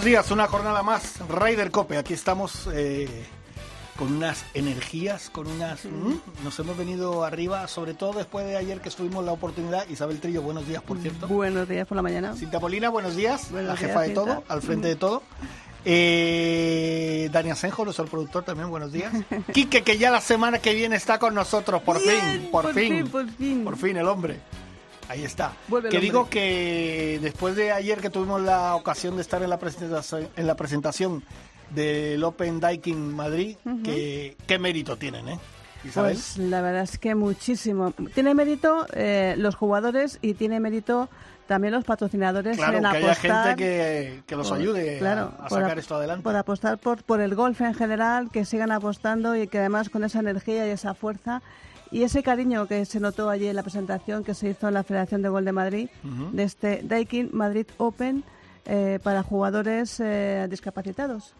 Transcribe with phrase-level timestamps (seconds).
[0.00, 1.16] Buenos días, una jornada más.
[1.28, 3.06] Ryder Cope, aquí estamos eh,
[3.98, 5.84] con unas energías, con unas...
[5.84, 6.14] ¿Mm?
[6.42, 9.86] Nos hemos venido arriba, sobre todo después de ayer que estuvimos la oportunidad.
[9.90, 11.28] Isabel Trillo, buenos días, por cierto.
[11.28, 12.34] Buenos días por la mañana.
[12.34, 13.50] Cinta Polina, buenos días.
[13.50, 14.24] Buenos la días, jefa de Cinta.
[14.24, 15.22] todo, al frente de todo.
[15.84, 19.12] Eh, Dani Asenjo, nuestro productor, también buenos días.
[19.52, 22.72] Quique, que ya la semana que viene está con nosotros, por Bien, fin, por, por
[22.74, 23.64] fin, fin, por fin.
[23.64, 24.40] Por fin, el hombre.
[25.10, 25.52] Ahí está.
[25.66, 29.50] Vuelve el que digo que después de ayer que tuvimos la ocasión de estar en
[29.50, 31.24] la presentación, en la presentación
[31.70, 35.38] del Open Daikin Madrid, que, qué mérito tienen, ¿eh?
[35.84, 36.12] Isabel.
[36.14, 37.92] Pues la verdad es que muchísimo.
[38.14, 41.08] Tiene mérito eh, los jugadores y tiene mérito
[41.48, 45.32] también los patrocinadores claro, en que haya gente que, que los por- ayude a- claro,
[45.40, 46.22] a, por sacar esto adelante.
[46.22, 50.04] Por apostar por, por el golf en general, que sigan apostando y que además con
[50.04, 51.42] esa energía y esa fuerza
[51.90, 54.82] y ese cariño que se notó allí en la presentación que se hizo en la
[54.84, 55.88] Federación de Gol de Madrid
[56.32, 58.24] de este Daikin Madrid Open
[58.66, 61.34] eh, para jugadores eh, discapacitados.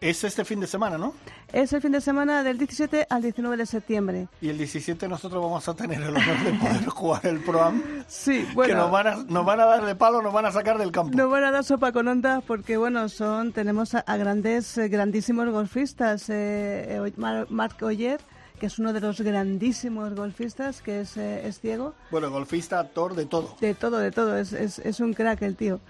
[0.00, 1.14] Es este fin de semana, ¿no?
[1.52, 4.26] Es el fin de semana del 17 al 19 de septiembre.
[4.40, 8.44] Y el 17 nosotros vamos a tener el honor de poder jugar el Pro-Am, Sí,
[8.48, 8.74] que bueno.
[8.78, 11.16] nos van, a, nos van a dar de palo, nos van a sacar del campo.
[11.16, 14.88] Nos van a dar sopa con ondas porque, bueno, son tenemos a, a grandes, eh,
[14.88, 16.28] grandísimos golfistas.
[16.30, 18.20] Eh, eh, Mar- Marc Oyer,
[18.62, 21.96] que es uno de los grandísimos golfistas, que es, eh, es ciego.
[22.12, 23.56] Bueno, golfista, actor, de todo.
[23.60, 24.38] De todo, de todo.
[24.38, 25.80] Es, es, es un crack el tío.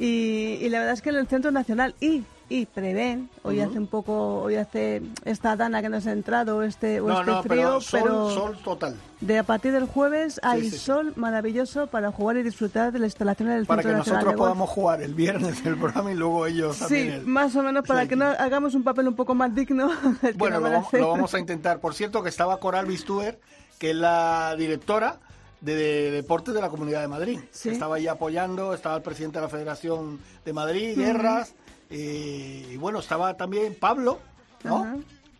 [0.00, 3.78] Y, y la verdad es que en el Centro Nacional y, y prevén, hoy hace
[3.78, 7.42] un poco, hoy hace esta dana que nos ha entrado, este, o No, este no,
[7.42, 8.96] frío, pero sol, pero sol total.
[9.20, 10.78] de a partir del jueves hay sí, sí.
[10.78, 14.38] sol maravilloso para jugar y disfrutar de la instalación del Para Centro que Nacional nosotros
[14.40, 17.10] podamos jugar el viernes el programa y luego ellos Sí, también.
[17.12, 19.90] el- más o menos para que no hagamos un papel un poco más digno.
[20.36, 21.80] Bueno, lo, vamos- lo vamos a intentar.
[21.80, 23.38] Por cierto, que estaba Coral Bistuer,
[23.78, 25.18] que es la directora
[25.60, 27.40] de, de deportes de la Comunidad de Madrid.
[27.64, 31.52] Estaba ahí apoyando, estaba el presidente de la Federación de Madrid, Guerras,
[31.90, 34.18] eh, y bueno, estaba también Pablo,
[34.64, 34.76] ¿no?
[34.82, 34.96] Ajá,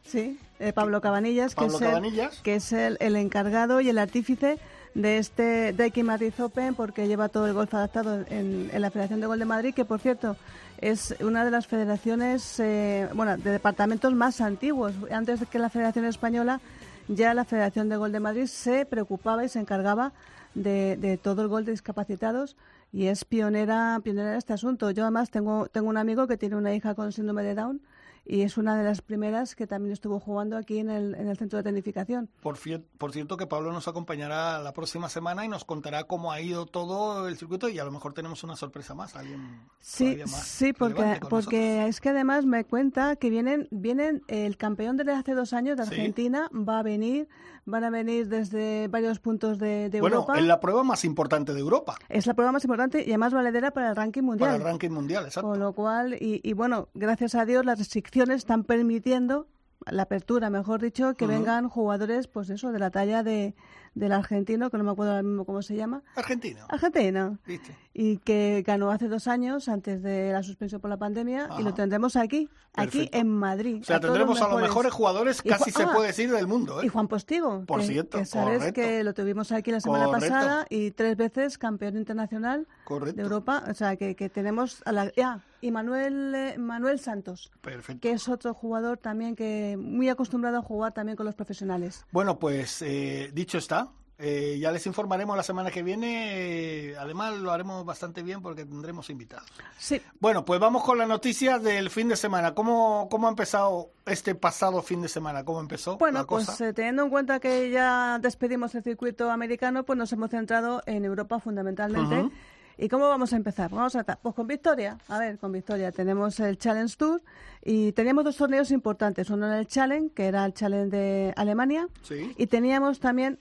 [0.09, 3.99] Sí, eh, Pablo Cabanillas, que Pablo es, el, que es el, el encargado y el
[3.99, 4.59] artífice
[4.95, 9.21] de este Daikin Madrid Open, porque lleva todo el golf adaptado en, en la Federación
[9.21, 10.37] de Gol de Madrid, que por cierto
[10.79, 14.95] es una de las federaciones, eh, bueno, de departamentos más antiguos.
[15.11, 16.61] Antes de que la Federación Española,
[17.09, 20.13] ya la Federación de Gol de Madrid se preocupaba y se encargaba
[20.55, 22.57] de, de todo el gol de discapacitados
[22.93, 24.91] y es pionera, pionera en este asunto.
[24.91, 27.83] Yo además tengo, tengo un amigo que tiene una hija con síndrome de Down
[28.31, 31.39] y es una de las primeras que también estuvo jugando aquí en el, en el
[31.39, 32.29] centro de tecnificación.
[32.43, 32.59] Por,
[32.99, 36.67] por cierto que Pablo nos acompañará la próxima semana y nos contará cómo ha ido
[36.67, 40.75] todo el circuito y a lo mejor tenemos una sorpresa más, alguien Sí, más sí,
[40.75, 45.55] porque, porque es que además me cuenta que vienen, vienen el campeón de hace dos
[45.55, 45.95] años de Sí.
[45.95, 47.29] Argentina, va a venir,
[47.69, 50.39] van a venir desde varios puntos de, de Bueno, Europa.
[50.39, 53.71] es la prueba más importante de Europa Es la prueba más importante y además valedera
[53.71, 54.49] para el ranking mundial.
[54.49, 55.51] para el ranking mundial, exacto.
[55.51, 59.47] Con lo cual, y, y bueno, gracias a Dios las restricciones están permitiendo,
[59.87, 63.55] la apertura, mejor dicho, que vengan jugadores, pues eso, de la talla de,
[63.95, 66.03] del argentino, que no me acuerdo ahora mismo cómo se llama.
[66.17, 67.39] Argentino, Argentino.
[67.47, 67.77] ¿viste?
[67.95, 71.75] Y que ganó hace dos años, antes de la suspensión por la pandemia, y lo
[71.75, 73.79] tendremos aquí, aquí en Madrid.
[73.83, 76.81] O sea, tendremos a los mejores jugadores, casi se ah, puede decir, del mundo.
[76.83, 76.87] ¿eh?
[76.87, 78.81] Y Juan Postigo, Por que, cierto, que sabes correcto.
[78.81, 80.29] que lo tuvimos aquí la semana Correcto.
[80.29, 83.17] pasada y tres veces campeón internacional Correcto.
[83.17, 83.65] de Europa.
[83.69, 85.13] O sea, que, que tenemos a la...
[85.61, 88.01] y Manuel, eh, Manuel Santos, Perfecto.
[88.01, 92.05] que es otro jugador también que muy acostumbrado a jugar también con los profesionales.
[92.13, 93.89] Bueno, pues eh, dicho está,
[94.21, 96.95] eh, ya les informaremos la semana que viene.
[96.99, 99.47] además, lo haremos bastante bien porque tendremos invitados.
[99.79, 102.53] Sí, Bueno, pues vamos con las noticias del fin de semana.
[102.55, 105.45] ¿Cómo, cómo ha empezado este pasado fin de semana?
[105.45, 106.47] ¿Cómo empezó Bueno, la cosa?
[106.57, 110.83] pues eh, teniendo en cuenta que ya despedimos el circuito americano, pues nos hemos centrado
[110.87, 112.19] en Europa fundamentalmente.
[112.23, 112.33] Ujú.
[112.81, 113.71] ¿Y cómo vamos a empezar?
[113.73, 114.99] Vamos a pues con victoria.
[115.09, 115.91] A ver, con victoria.
[115.91, 117.21] Tenemos el Challenge Tour
[117.65, 119.31] y teníamos dos torneos importantes.
[119.31, 122.33] Uno era el Challenge, que era el Challenge de Alemania, Sí.
[122.39, 123.41] y teníamos también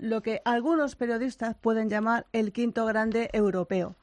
[0.00, 3.94] lo que algunos periodistas pueden llamar el quinto grande europeo,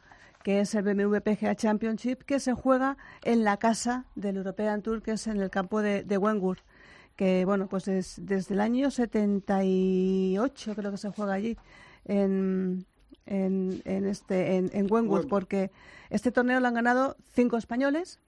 [0.42, 5.02] que es el BMW PGA Championship, que se juega en la casa del European Tour,
[5.02, 6.62] que es en el campo de, de Wentworth,
[7.18, 11.58] que bueno, pues es desde el año 78 creo que se juega allí,
[12.06, 12.86] en,
[13.26, 15.22] en, en este, en, en Bueno.
[15.30, 15.72] porque
[16.10, 18.20] este torneo lo han ganado cinco españoles,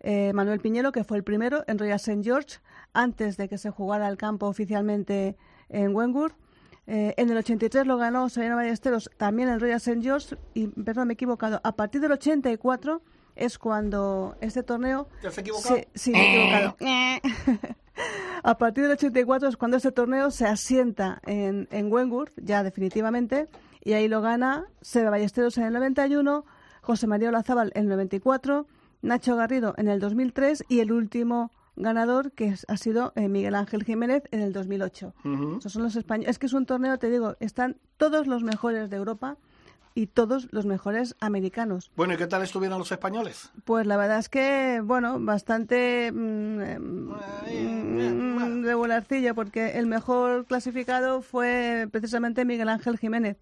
[0.00, 2.22] eh, Manuel Piñero, que fue el primero en Royal St.
[2.22, 2.58] George,
[2.92, 5.36] antes de que se jugara el campo oficialmente
[5.68, 6.34] en Wentworth.
[6.86, 10.00] Eh, en el 83 lo ganó Sabino Ballesteros también en Royal St.
[10.00, 11.60] George, y perdón, me he equivocado.
[11.62, 13.02] A partir del 84
[13.36, 15.08] es cuando este torneo...
[15.20, 15.76] ¿Te has equivocado?
[15.94, 16.76] sí, me he equivocado.
[18.42, 23.48] a partir del 84 es cuando este torneo se asienta en, en Wentworth, ya definitivamente,
[23.88, 26.44] y ahí lo gana Seba Ballesteros en el 91,
[26.82, 28.66] José María Olazábal en el 94,
[29.00, 33.84] Nacho Garrido en el 2003 y el último ganador que ha sido eh, Miguel Ángel
[33.84, 35.14] Jiménez en el 2008.
[35.58, 36.28] Esos son los españoles.
[36.28, 39.38] Es que es un torneo, te digo, están todos los mejores de Europa
[39.94, 41.90] y todos los mejores americanos.
[41.96, 43.50] Bueno, ¿y qué tal estuvieron los españoles?
[43.64, 51.22] Pues la verdad es que, bueno, bastante mm, em, mm, regularcillo, porque el mejor clasificado
[51.22, 53.38] fue precisamente Miguel Ángel Jiménez,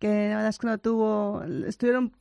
[0.00, 2.12] que la verdad es que no tuvo, estuvieron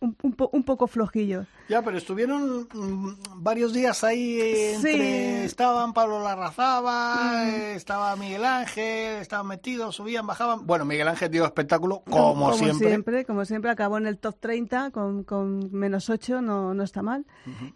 [0.00, 0.16] un,
[0.52, 1.46] un, poco flojillos.
[1.68, 4.40] Ya, pero estuvieron mm, varios días ahí
[4.74, 5.44] entre...
[5.44, 7.76] Estaban Pablo Larrazaba, mm.
[7.76, 10.66] estaba Miguel Ángel, estaban metidos, subían, bajaban.
[10.66, 13.24] Bueno, Miguel Ángel dio espectáculo como, como siempre.
[13.24, 17.26] Como siempre, acabó en el top 30 con, con menos 8, no, no está mal.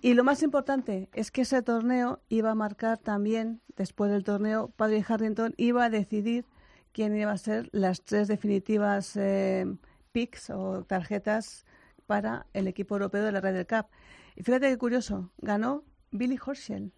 [0.01, 4.71] Y lo más importante es que ese torneo iba a marcar también, después del torneo,
[4.77, 6.45] Padre Harrington iba a decidir
[6.93, 9.67] quién iba a ser las tres definitivas eh,
[10.13, 11.65] picks o tarjetas
[12.07, 13.87] para el equipo europeo de la Red del Cup.
[14.37, 16.93] Y fíjate qué curioso, ganó Billy Horschel.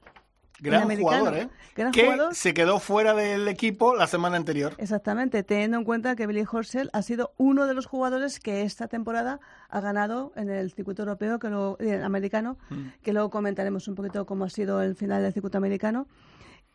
[0.61, 1.49] Gran jugador, ¿eh?
[1.75, 4.73] Gran que se quedó fuera del equipo la semana anterior.
[4.79, 8.87] Exactamente, teniendo en cuenta que Billy Horschel ha sido uno de los jugadores que esta
[8.87, 13.03] temporada ha ganado en el circuito europeo, que lo, eh, americano, mm.
[13.03, 16.07] que luego comentaremos un poquito cómo ha sido el final del circuito americano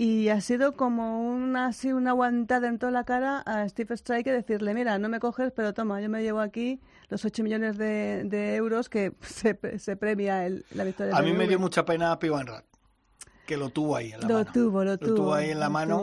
[0.02, 4.32] y ha sido como una así una aguantada en toda la cara a Steve Strike
[4.32, 6.80] decirle mira no me coges pero toma yo me llevo aquí
[7.10, 11.48] los 8 millones de, euros que se, se premia el, la victoria a mí me
[11.48, 12.64] dio mucha pena a Pivanrat
[13.46, 14.52] que lo tuvo ahí en la lo mano.
[14.54, 16.02] Tuvo, lo, tuvo, lo tuvo ahí en la mano.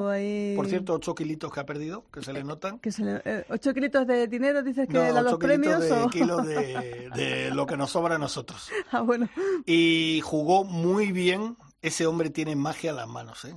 [0.56, 2.80] Por cierto, 8 kilitos que ha perdido, que se le notan.
[2.80, 5.80] Que se le, eh, ¿8 kilitos de dinero dices que no, los premios?
[5.80, 6.08] De, o...
[6.08, 8.68] kilos de, de lo que nos sobra a nosotros.
[8.90, 9.28] Ah, bueno.
[9.64, 11.56] Y jugó muy bien.
[11.82, 13.54] Ese hombre tiene magia en las manos, ¿eh?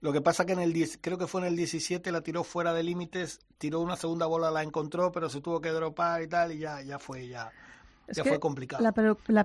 [0.00, 2.72] Lo que pasa que en el creo que fue en el 17 la tiró fuera
[2.72, 6.52] de límites, tiró una segunda bola, la encontró, pero se tuvo que dropar y tal
[6.52, 7.52] y ya ya fue ya
[8.12, 8.82] ya fue complicado.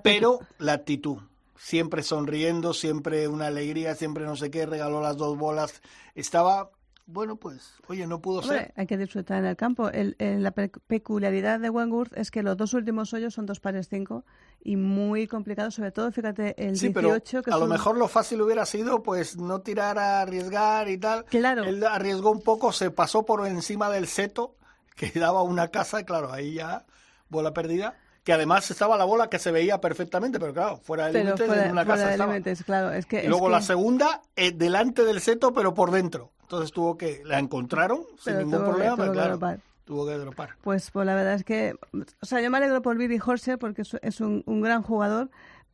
[0.02, 1.18] pero, la actitud,
[1.56, 5.82] siempre sonriendo, siempre una alegría, siempre no sé qué, regaló las dos bolas,
[6.14, 6.70] estaba
[7.12, 8.72] bueno, pues, oye, no pudo ser.
[8.74, 9.90] Hay que disfrutar en el campo.
[9.90, 14.24] El, la peculiaridad de Wentworth es que los dos últimos hoyos son dos pares cinco
[14.64, 17.42] y muy complicado, sobre todo, fíjate, el sí, 18...
[17.42, 21.24] Pero a lo mejor lo fácil hubiera sido, pues, no tirar a arriesgar y tal.
[21.26, 21.64] Claro.
[21.64, 24.56] Él arriesgó un poco, se pasó por encima del seto,
[24.96, 26.86] que daba una casa, y claro, ahí ya,
[27.28, 31.26] bola perdida que además estaba la bola que se veía perfectamente, pero claro, fuera del
[31.26, 32.38] límite en una casa estaba.
[32.64, 36.30] claro, es que, y luego la segunda, eh, delante del seto, pero por dentro.
[36.52, 39.38] Entonces tuvo que, la encontraron sin ningún problema, pero claro,
[39.86, 40.50] tuvo que dropar.
[40.60, 41.74] Pues, pues la verdad es que,
[42.20, 45.30] o sea, yo me alegro por Billy Horser porque es, un, gran jugador,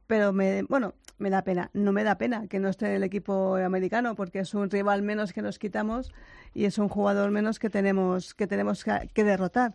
[0.06, 3.02] pero me, bueno, me da pena, no me da pena que no esté en el
[3.02, 6.12] equipo americano porque es un rival menos que nos quitamos
[6.54, 9.74] y es un jugador menos que tenemos que tenemos que derrotar.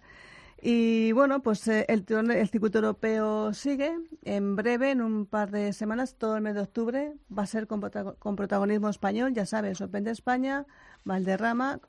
[0.66, 3.98] Y bueno, pues eh, el, el circuito europeo sigue.
[4.22, 7.68] En breve, en un par de semanas, todo el mes de octubre, va a ser
[7.68, 9.34] con, protagonismo español.
[9.34, 10.66] Ya sabes, Open de España,
[11.04, 11.82] Valderrama,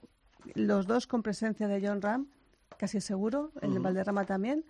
[0.57, 2.27] los dos con presencia de John Ram,
[2.77, 4.65] casi seguro, en Valderrama también.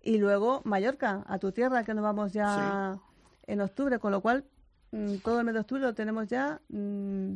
[0.00, 2.98] Y luego Mallorca, a tu tierra, que nos vamos ya
[3.46, 4.46] en octubre, con lo cual
[4.92, 7.34] mm, todo el mes de octubre lo tenemos ya mm,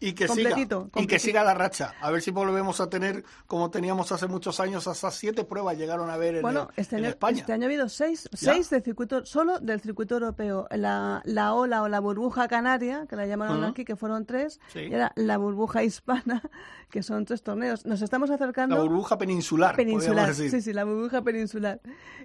[0.00, 0.56] y que siga
[0.96, 1.94] y que siga la racha.
[2.00, 6.10] A ver si volvemos a tener como teníamos hace muchos años hasta siete pruebas llegaron
[6.10, 7.38] a ver en, bueno, este año, España.
[7.40, 10.66] este año ha habido seis seis del circuito solo del circuito europeo.
[10.70, 14.92] La, la ola o la burbuja canaria que la llamaron aquí que fueron tres y
[14.92, 16.42] era la burbuja hispana
[16.90, 17.84] que son tres torneos.
[17.84, 20.34] Nos estamos acercando la burbuja peninsular peninsular.
[20.34, 21.80] sí sí la burbuja peninsular.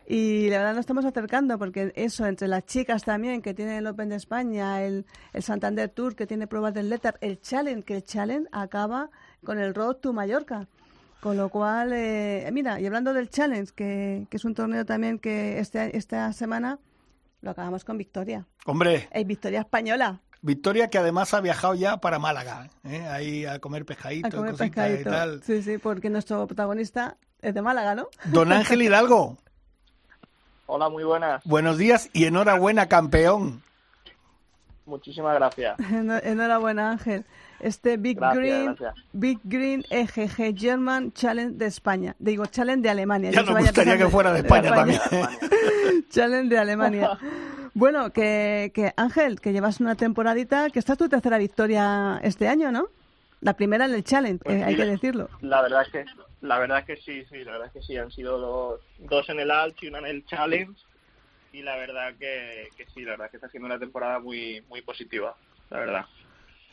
[0.06, 3.88] Y la verdad nos estamos acercando porque eso entre las chicas también que tienen el
[3.88, 7.96] Open de España el, el Santander Tour que tiene pruebas del Letar el Challenge que
[7.96, 9.10] el Challenge acaba
[9.44, 10.68] con el Road to Mallorca.
[11.22, 15.60] Con lo cual, eh, mira, y hablando del Challenge, que, es un torneo también que
[15.60, 16.80] este, esta semana
[17.42, 18.46] lo acabamos con victoria.
[18.66, 19.08] Hombre.
[19.12, 20.20] Es victoria española.
[20.42, 23.08] Victoria que además ha viajado ya para Málaga, ¿eh?
[23.08, 25.02] ahí a comer pescadito, a comer pescadito.
[25.02, 25.42] y tal.
[25.44, 28.10] Sí, sí, porque nuestro protagonista es de Málaga, ¿no?
[28.26, 29.38] Don Ángel Hidalgo.
[30.66, 31.42] Hola, muy buenas.
[31.46, 33.64] Buenos días y enhorabuena, campeón.
[34.86, 35.78] Muchísimas gracias.
[36.24, 37.26] Enhorabuena, Ángel.
[37.64, 38.76] Este Big Green
[39.14, 42.14] Big Green EGG German Challenge de España.
[42.20, 43.32] Digo, Challenge de Alemania.
[43.32, 45.00] Ya nos gustaría que fuera de España, también.
[46.10, 47.18] Challenge de Alemania.
[47.74, 52.50] Bueno, que, que Ángel, que llevas una temporadita, que esta es tu tercera victoria este
[52.50, 52.90] año, ¿no?
[53.40, 55.30] La primera en el Challenge, Pues que hay que decirlo.
[55.40, 56.06] La verdad es que
[56.42, 59.30] la verdad es que sí, sí, la verdad es que sí, han sido dos, dos
[59.30, 60.78] en el Alt y una en el Challenge
[61.54, 64.62] y la verdad que, que sí, la verdad es que está siendo una temporada muy
[64.68, 65.34] muy positiva,
[65.70, 66.06] la verdad.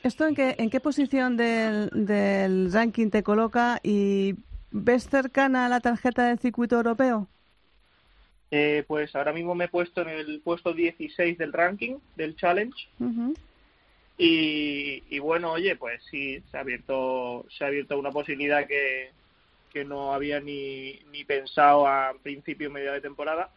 [0.02, 4.34] ¿Esto en qué, en qué posición del, del ranking te coloca y
[4.70, 7.28] ves cercana a la tarjeta del circuito europeo?
[8.50, 12.74] Eh, pues ahora mismo me he puesto en el puesto 16 del ranking del Challenge
[12.98, 13.34] Ujú.
[14.18, 19.10] y, y bueno, oye, pues sí, se ha abierto se ha abierto una posibilidad que,
[19.72, 23.50] que no había ni, ni pensado a principio medio de temporada,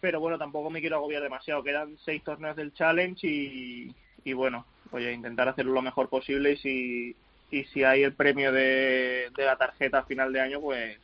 [0.00, 4.64] pero bueno, tampoco me quiero agobiar demasiado, quedan seis torneos del Challenge y, y bueno,
[4.90, 7.16] voy a intentar hacerlo lo mejor posible y si
[7.50, 10.98] y si hay el premio de, de la tarjeta a final de año, pues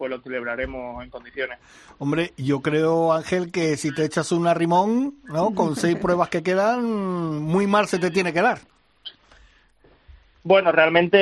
[0.00, 1.58] pues lo celebraremos en condiciones.
[1.98, 5.54] Hombre, yo creo, Ángel, que si te echas un arrimón, ¿no?
[5.54, 8.60] Con seis pruebas que quedan, muy mal se te tiene que dar.
[10.42, 11.18] Bueno, realmente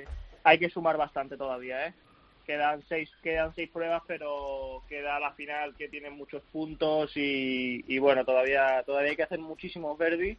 [0.00, 0.08] eh,
[0.44, 1.94] hay que sumar bastante todavía, ¿eh?
[2.48, 7.98] Quedan seis, quedan seis pruebas, pero queda la final que tiene muchos puntos y, y
[7.98, 10.38] bueno, todavía, todavía hay que hacer muchísimos verdes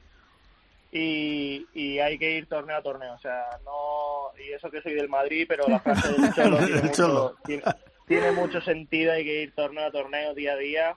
[0.92, 3.14] y, y hay que ir torneo a torneo.
[3.14, 6.82] O sea, no, y eso que soy del Madrid, pero la frase del Cholo tiene,
[6.82, 7.36] mucho, Cholo.
[7.46, 7.64] tiene,
[8.08, 10.96] tiene mucho sentido, hay que ir torneo a torneo, día a día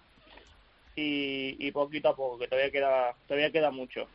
[0.97, 4.09] y, y poquito a poco, que todavía queda, todavía queda mucho.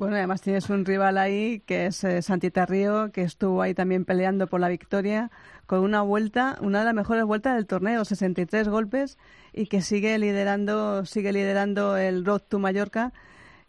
[0.00, 4.06] Bueno, además tienes un rival ahí que es eh, Santita Río, que estuvo ahí también
[4.06, 5.30] peleando por la victoria
[5.66, 9.18] con una vuelta, una de las mejores vueltas del torneo, 63 golpes
[9.52, 13.12] y que sigue liderando, sigue liderando el Road to Mallorca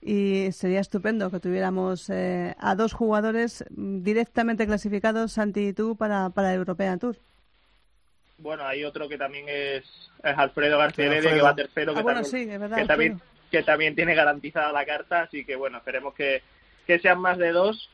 [0.02, 6.30] y sería estupendo que tuviéramos eh, a dos jugadores directamente clasificados, Santi y tú, para,
[6.30, 7.18] para el European Tour.
[8.38, 9.84] Bueno, hay otro que también es,
[10.24, 11.08] es Alfredo García.
[11.08, 13.22] Heredia, que va tercero, que, Ah, bueno, también, sí, es verdad, que, también.
[13.51, 16.41] Que también tiene garantizada la carta, así que bueno, esperemos que,
[16.88, 17.89] que sean más de dos.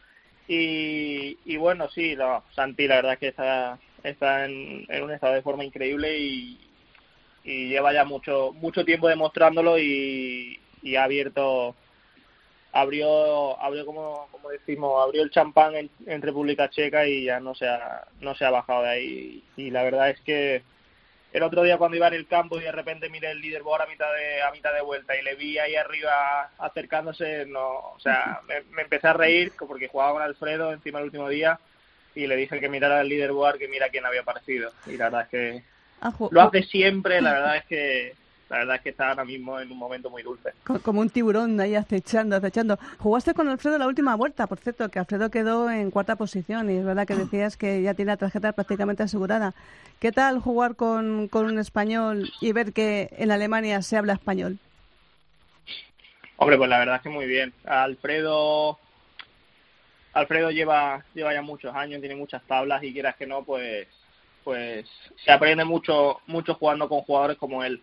[0.47, 5.11] Y, y bueno, sí, no, Santi, la verdad es que está, está en, en un
[5.11, 6.59] estado de forma increíble y,
[7.43, 11.75] y lleva ya mucho mucho tiempo demostrándolo y, y ha abierto
[12.73, 17.55] abrió abrió como, como decimos abrió el champán en, en República Checa y ya no
[17.55, 20.61] se ha no se ha bajado de ahí y la verdad es que
[21.33, 23.87] el otro día cuando iba en el campo y de repente miré el leaderboard a
[23.87, 28.41] mitad de a mitad de vuelta y le vi ahí arriba acercándose no o sea
[28.47, 31.59] me, me empecé a reír porque jugaba con Alfredo encima el último día
[32.15, 34.71] y le dije que mirara el leaderboard que mira quién había aparecido.
[34.87, 35.63] Y la verdad es que
[36.01, 38.13] Ah, lo hace siempre la verdad es que
[38.49, 41.09] la verdad es que está ahora mismo en un momento muy dulce Co- Como un
[41.09, 42.77] tiburón ahí acechando, acechando.
[42.99, 46.77] Jugaste con Alfredo la última vuelta, por cierto, que Alfredo quedó en cuarta posición y
[46.77, 49.53] es verdad que decías que ya tiene la tarjeta prácticamente asegurada.
[49.99, 54.57] ¿Qué tal jugar con, con un español y ver que en Alemania se habla español?
[56.37, 57.53] Hombre, pues la verdad es que muy bien.
[57.65, 58.77] Alfredo
[60.13, 63.87] Alfredo lleva lleva ya muchos años, tiene muchas tablas y quieras que no, pues
[64.43, 64.87] pues
[65.23, 67.81] se aprende mucho mucho jugando con jugadores como él.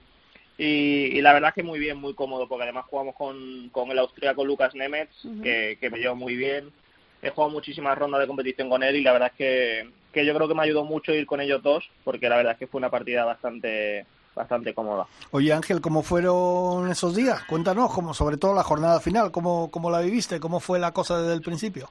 [0.56, 3.90] Y, y la verdad es que muy bien, muy cómodo, porque además jugamos con, con
[3.90, 6.70] el austríaco Lucas Nemetz, que, que me lleva muy bien.
[7.22, 10.34] He jugado muchísimas rondas de competición con él y la verdad es que, que yo
[10.34, 12.78] creo que me ayudó mucho ir con ellos dos, porque la verdad es que fue
[12.78, 15.06] una partida bastante bastante cómoda.
[15.30, 17.44] Oye, Ángel, ¿cómo fueron esos días?
[17.44, 20.40] Cuéntanos, como sobre todo la jornada final, ¿cómo, cómo la viviste?
[20.40, 21.88] ¿Cómo fue la cosa desde el principio?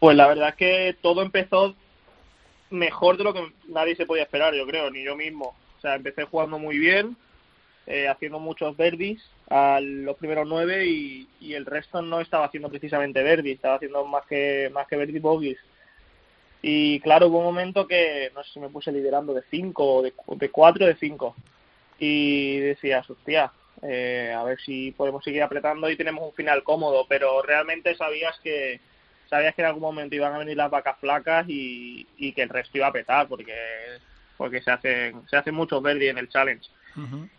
[0.00, 1.74] Pues la verdad es que todo empezó
[2.70, 5.54] mejor de lo que nadie se podía esperar, yo creo, ni yo mismo.
[5.78, 7.16] O sea, empecé jugando muy bien,
[7.86, 12.68] eh, haciendo muchos verdis a los primeros nueve y, y el resto no estaba haciendo
[12.68, 15.58] precisamente verdis, estaba haciendo más que más que verdi bogies.
[16.60, 20.02] Y claro, hubo un momento que, no sé si me puse liderando de cinco, o
[20.02, 21.36] de, de cuatro, de cinco.
[21.98, 27.06] Y decía, hostia, eh, a ver si podemos seguir apretando y tenemos un final cómodo,
[27.08, 28.80] pero realmente sabías que
[29.30, 32.48] sabías que en algún momento iban a venir las vacas flacas y, y que el
[32.48, 33.54] resto iba a petar porque
[34.38, 36.70] porque se hacen se hacen muchos verdes en el challenge.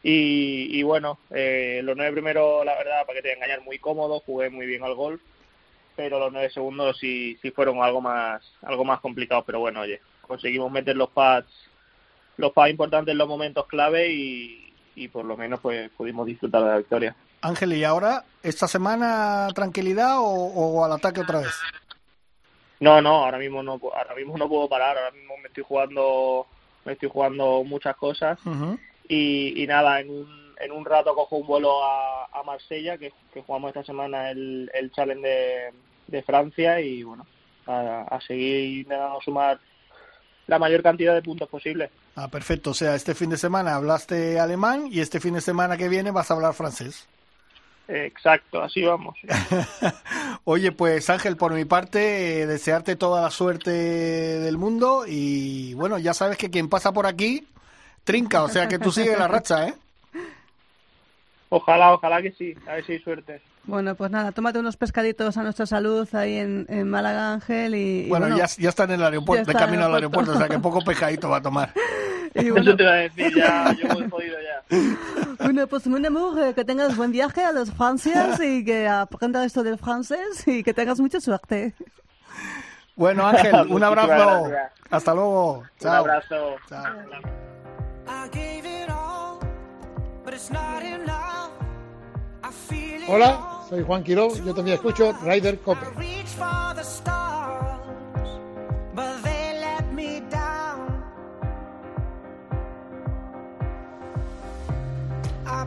[0.04, 4.22] Y, y bueno eh, los nueve primeros la verdad para que te engañar muy cómodo
[4.22, 5.20] jugué muy bien al golf
[5.98, 10.00] pero los nueve segundos sí sí fueron algo más algo más complicados pero bueno oye
[10.22, 11.52] conseguimos meter los pads
[12.38, 16.64] los pads importantes en los momentos clave y, y por lo menos pues pudimos disfrutar
[16.64, 17.16] de la victoria.
[17.42, 21.54] Ángel, ¿y ahora esta semana tranquilidad o, o al ataque otra vez?
[22.80, 26.48] No, no, ahora mismo no, ahora mismo no puedo parar, ahora mismo me estoy jugando,
[26.90, 28.40] me estoy jugando muchas cosas
[29.08, 33.42] y nada, en un, en un rato cojo un vuelo a, a Marsella, que, que
[33.42, 35.74] jugamos esta semana el, el Challenge de,
[36.08, 37.26] de Francia y bueno,
[37.68, 39.60] a, a seguir intentando sumar
[40.48, 41.92] la mayor cantidad de puntos posible.
[42.16, 42.72] Ah, perfecto.
[42.72, 46.12] O sea, este fin de semana hablaste alemán y este fin de semana que viene
[46.12, 47.08] vas a hablar francés.
[47.92, 49.18] Exacto, así vamos.
[50.44, 55.98] Oye, pues Ángel, por mi parte, eh, desearte toda la suerte del mundo y bueno,
[55.98, 57.48] ya sabes que quien pasa por aquí
[58.04, 59.74] trinca, o sea que tú sigues la racha, ¿eh?
[61.52, 63.42] Ojalá, ojalá que sí, a ver si hay suerte.
[63.64, 67.74] Bueno, pues nada, tómate unos pescaditos a nuestra salud ahí en, en Málaga, Ángel.
[67.74, 70.38] Y, y Bueno, bueno, ya, ya está en el aeropuerto, de camino al aeropuerto, o
[70.38, 71.74] sea que poco pescadito va a tomar.
[72.36, 74.49] y bueno, Eso te iba a decir, ya, yo muy jodido ya.
[75.40, 79.46] bueno, pues mon amour, eh, que tengas buen viaje a los Francias y que aprendas
[79.48, 81.74] esto del francés y que tengas mucha suerte.
[82.96, 84.08] Bueno, Ángel, un abrazo.
[84.44, 84.72] gracias.
[84.92, 85.54] Hasta luego.
[85.60, 85.96] Un Chao.
[85.96, 86.56] abrazo.
[86.68, 86.84] Chao.
[88.08, 89.40] I gave it all,
[90.24, 91.52] but it's not enough.
[92.44, 95.86] I feel it Hola, soy Juan Quiró, yo también escucho Ryder Cope.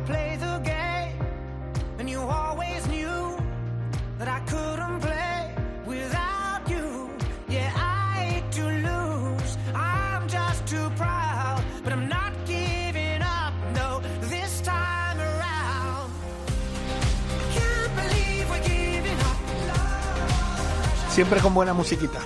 [0.07, 1.15] Play the game,
[1.99, 3.37] and you always knew
[4.19, 5.55] that I couldn't play
[5.87, 7.09] without you.
[7.49, 9.57] Yeah, I hate to lose.
[9.75, 13.53] I'm just too proud, but I'm not giving up.
[13.75, 16.11] No, this time around.
[17.55, 19.37] Can't believe we're giving up.
[21.11, 22.19] Siempre con buena musiquita.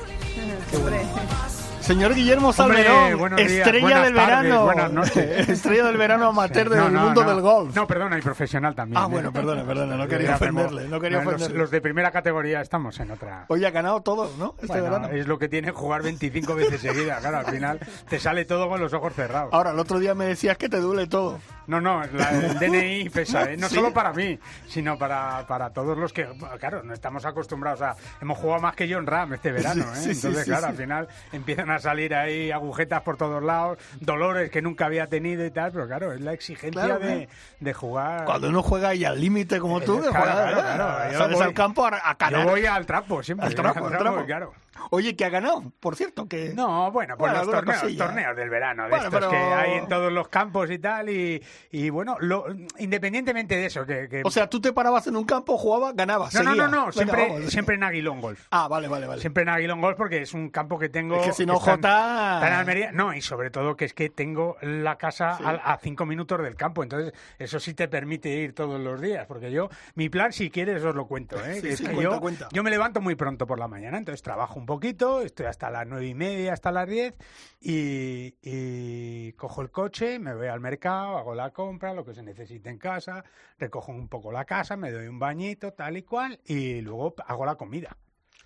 [1.87, 4.65] Señor Guillermo Salmerón, estrella del tardes, verano.
[4.65, 5.49] buenas noches.
[5.49, 7.31] estrella del verano amateur del No, no, mundo no.
[7.31, 7.77] del golf.
[7.77, 9.01] No, perdona, y profesional también.
[9.01, 9.09] ah, ¿eh?
[9.13, 11.59] bueno, perdona, perdona, no quería ofenderle, no quería los- ofenderle.
[11.59, 13.45] Los, de primera categoría estamos en otra.
[13.49, 14.55] Hoy ha ganado todo, ¿no?
[14.57, 15.09] Este Bueno, verano.
[15.11, 17.21] es lo que tiene jugar 25 veces seguidas.
[17.21, 17.79] Claro, al final
[18.09, 19.51] te sale todo con los ojos cerrados.
[19.55, 21.39] Ahora, el otro día me decías que te duele todo.
[21.67, 23.57] No, no, la- el DNI pesa, ¿eh?
[23.57, 23.75] no Sí.
[23.75, 26.29] solo para mí, sino para, para todos los que,
[26.61, 27.97] claro, no estamos acostumbrados a...
[28.21, 29.97] Hemos jugado más que John Ram este verano, ¿eh?
[29.97, 34.51] Sí, sí, Entonces, claro, al final empiezan a salir ahí agujetas por todos lados, dolores
[34.51, 37.29] que nunca había tenido y tal, pero claro, es la exigencia Claro, de, ¿eh?
[37.61, 38.25] de jugar...
[38.25, 41.09] Cuando uno juega ahí al límite como tú, Claro, juega, claro, ¿eh?
[41.17, 42.31] claro, yo voy- al campo a, a.
[42.31, 43.47] Yo voy al trapo siempre.
[43.47, 44.25] Al yo trapo, al trapo.
[44.25, 44.53] claro.
[44.91, 46.53] Oye, que ha ganado, por cierto, que...
[46.55, 48.05] No, bueno, pues Bueno, los torneos, cosilla.
[48.07, 51.09] torneos del verano, de Bueno, estos pero- que hay en todos los campos y tal,
[51.09, 52.47] y, y bueno, lo,
[52.79, 54.09] independientemente de eso, que...
[54.09, 56.71] que- O sea, tú te parabas en un campo, jugabas, ganabas, no, no, seguías.
[56.71, 57.51] no, no, Venga, siempre, vamos.
[57.53, 58.47] siempre en Aguilón Golf.
[58.51, 59.21] Ah, vale, vale, vale.
[59.21, 61.17] Siempre en Aguilón Golf porque es un campo que tengo...
[61.17, 62.93] Es que si no, está en Almería.
[62.93, 66.55] No, y sobre todo que es que tengo la casa a, a cinco minutos del
[66.55, 70.51] campo, entonces eso sí te permite ir todos los días, porque yo, mi plan, si
[70.51, 71.61] quieres, os lo cuento, ¿eh?
[71.61, 72.49] Sí, es sí, que cuenta, yo, cuenta.
[72.53, 75.87] yo me levanto muy pronto por la mañana, entonces trabajo un poquito, estoy hasta las
[75.87, 77.15] nueve y media, hasta las diez,
[77.61, 82.23] y, y cojo el coche, me voy al mercado, hago la compra, lo que se
[82.23, 83.25] necesite en casa,
[83.59, 87.47] recojo un poco la casa, me doy un bañito, tal y cual, y luego hago
[87.47, 87.97] la comida.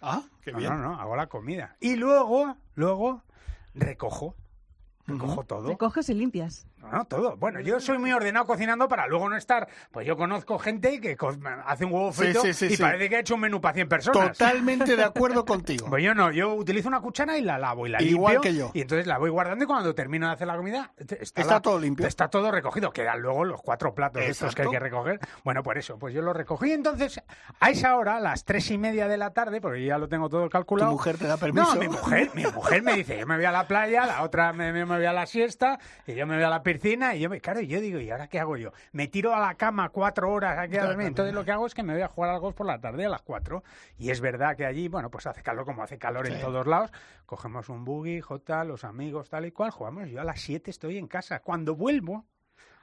[0.00, 0.70] Ah, qué No, bien.
[0.70, 1.76] no, no, hago la comida.
[1.80, 3.22] Y luego, luego,
[3.74, 4.34] recojo.
[5.06, 5.68] Recojo todo.
[5.68, 6.66] Recoges y limpias.
[6.80, 7.36] No, todo.
[7.36, 9.68] Bueno, yo soy muy ordenado cocinando para luego no estar.
[9.90, 13.16] Pues yo conozco gente que co- hace un huevo frito sí, sí, y parece que
[13.16, 14.36] ha hecho un menú para 100 personas.
[14.38, 15.86] Totalmente de acuerdo contigo.
[15.88, 18.50] Pues yo no, yo utilizo una cuchara y la lavo y la Igual limpio.
[18.50, 18.70] que yo.
[18.74, 21.60] Y entonces la voy guardando y cuando termino de hacer la comida está, Está la-
[21.60, 22.06] todo limpio.
[22.06, 22.90] Está todo recogido.
[22.92, 25.20] Quedan luego los cuatro platos estos que hay que recoger.
[25.44, 26.72] Bueno, por eso, pues yo lo recogí.
[26.72, 27.20] Entonces,
[27.60, 30.28] a esa hora, a las tres y media de la tarde, porque ya lo tengo
[30.28, 30.90] todo calculado.
[30.90, 31.74] ¿Tu mujer te da permiso?
[31.74, 34.52] No, mi mujer, mi mujer me dice, yo me voy a la playa, la otra
[34.52, 37.30] me, me voy a la siesta, y yo me voy a la piscina, y yo
[37.30, 38.72] me, claro, yo digo, ¿y ahora qué hago yo?
[38.92, 41.06] Me tiro a la cama cuatro horas aquí a dormir.
[41.06, 43.06] Entonces lo que hago es que me voy a jugar al golf por la tarde
[43.06, 43.62] a las cuatro.
[43.98, 46.90] Y es verdad que allí, bueno, pues hace calor como hace calor en todos lados.
[47.26, 50.08] Cogemos un buggy, J, los amigos, tal y cual, jugamos.
[50.08, 51.40] Yo a las siete estoy en casa.
[51.40, 52.24] Cuando vuelvo,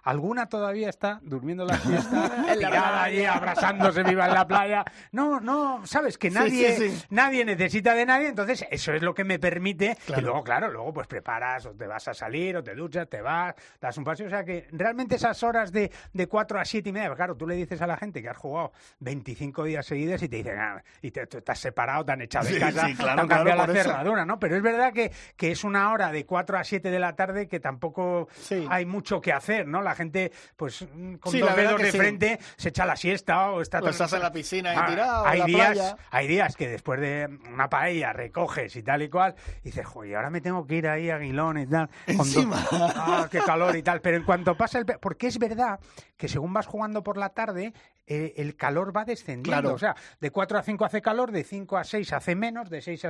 [0.08, 4.86] Alguna todavía está durmiendo la siesta, tirada allí, abrazándose viva en la playa.
[5.12, 7.06] No, no, sabes que Sí, nadie, sí, sí.
[7.10, 9.98] nadie necesita de nadie, entonces eso es lo que me permite.
[10.06, 10.22] Claro.
[10.22, 13.22] Y luego, claro, luego pues preparas, o te vas a salir, o te duchas, te
[13.22, 14.28] vas, das un paseo.
[14.28, 17.46] O sea que realmente esas horas de, de 4 a 7 y media, claro, tú
[17.46, 20.82] le dices a la gente que has jugado 25 días seguidos y te dicen, ah,
[21.02, 23.44] y te, estás separado, te han echado de Sí, casa, sí, claro, te han claro,
[23.44, 24.40] cambiado por la cerradura, ¿no?
[24.40, 27.50] Pero es verdad que, que es una hora de 4 a 7 de la tarde
[27.50, 28.66] que tampoco Sí.
[28.70, 29.82] hay mucho que hacer, ¿no?
[29.82, 31.98] La gente, pues mm, con Sí, dos dedos de sí.
[31.98, 35.26] frente se echa la siesta o está O estás en la piscina ahí Ah, tirado,
[35.26, 35.98] en hay la días, playa.
[36.12, 40.16] Hay días que después de una paella recoges y tal y cual, y dices, joder,
[40.16, 41.90] ahora me tengo que ir ahí a Aguilón y tal.
[42.08, 42.64] dos- Encima.
[43.10, 44.00] Ah, qué calor y tal.
[44.02, 44.86] Pero en cuanto pasa el...
[44.86, 45.80] Porque es verdad
[46.16, 47.74] que según vas jugando por la tarde,
[48.06, 49.62] eh, el calor va descendiendo.
[49.62, 49.74] Claro.
[49.74, 52.82] O sea, de 4 a 5 hace calor, de 5 a 6 hace menos, de
[52.82, 53.10] 6 a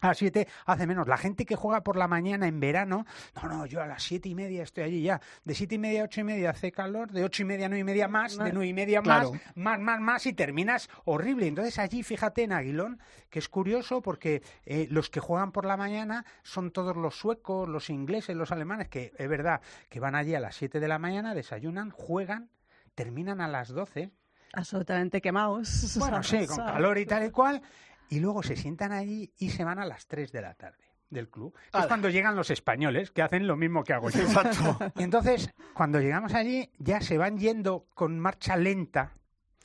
[0.00, 1.08] a las 7 hace menos.
[1.08, 3.06] La gente que juega por la mañana en verano,
[3.42, 5.20] no, no, yo a las siete y media estoy allí ya.
[5.44, 7.68] De siete y media a ocho y media hace calor, de ocho y media a
[7.68, 9.32] nueve y media más, de nueve y media Claro.
[9.32, 11.46] más, más, más, más y terminas horrible.
[11.46, 15.76] Entonces allí, fíjate en Aguilón, que es curioso porque eh, los que juegan por la
[15.76, 20.34] mañana son todos los suecos, los ingleses, los alemanes, que es verdad que van allí
[20.34, 22.50] a las 7 de la mañana, desayunan, juegan,
[22.94, 24.10] terminan a las 12
[24.52, 25.96] Absolutamente quemados.
[25.98, 27.60] bueno, sí, con calor y tal y cual.
[28.08, 31.28] Y luego se sientan allí y se van a las 3 de la tarde del
[31.28, 31.54] club.
[31.72, 34.20] Es cuando llegan los españoles, que hacen lo mismo que hago yo.
[34.20, 34.78] Exacto.
[34.96, 39.12] Y entonces, cuando llegamos allí, ya se van yendo con marcha lenta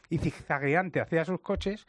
[0.09, 1.87] y zigzagueante hacia sus coches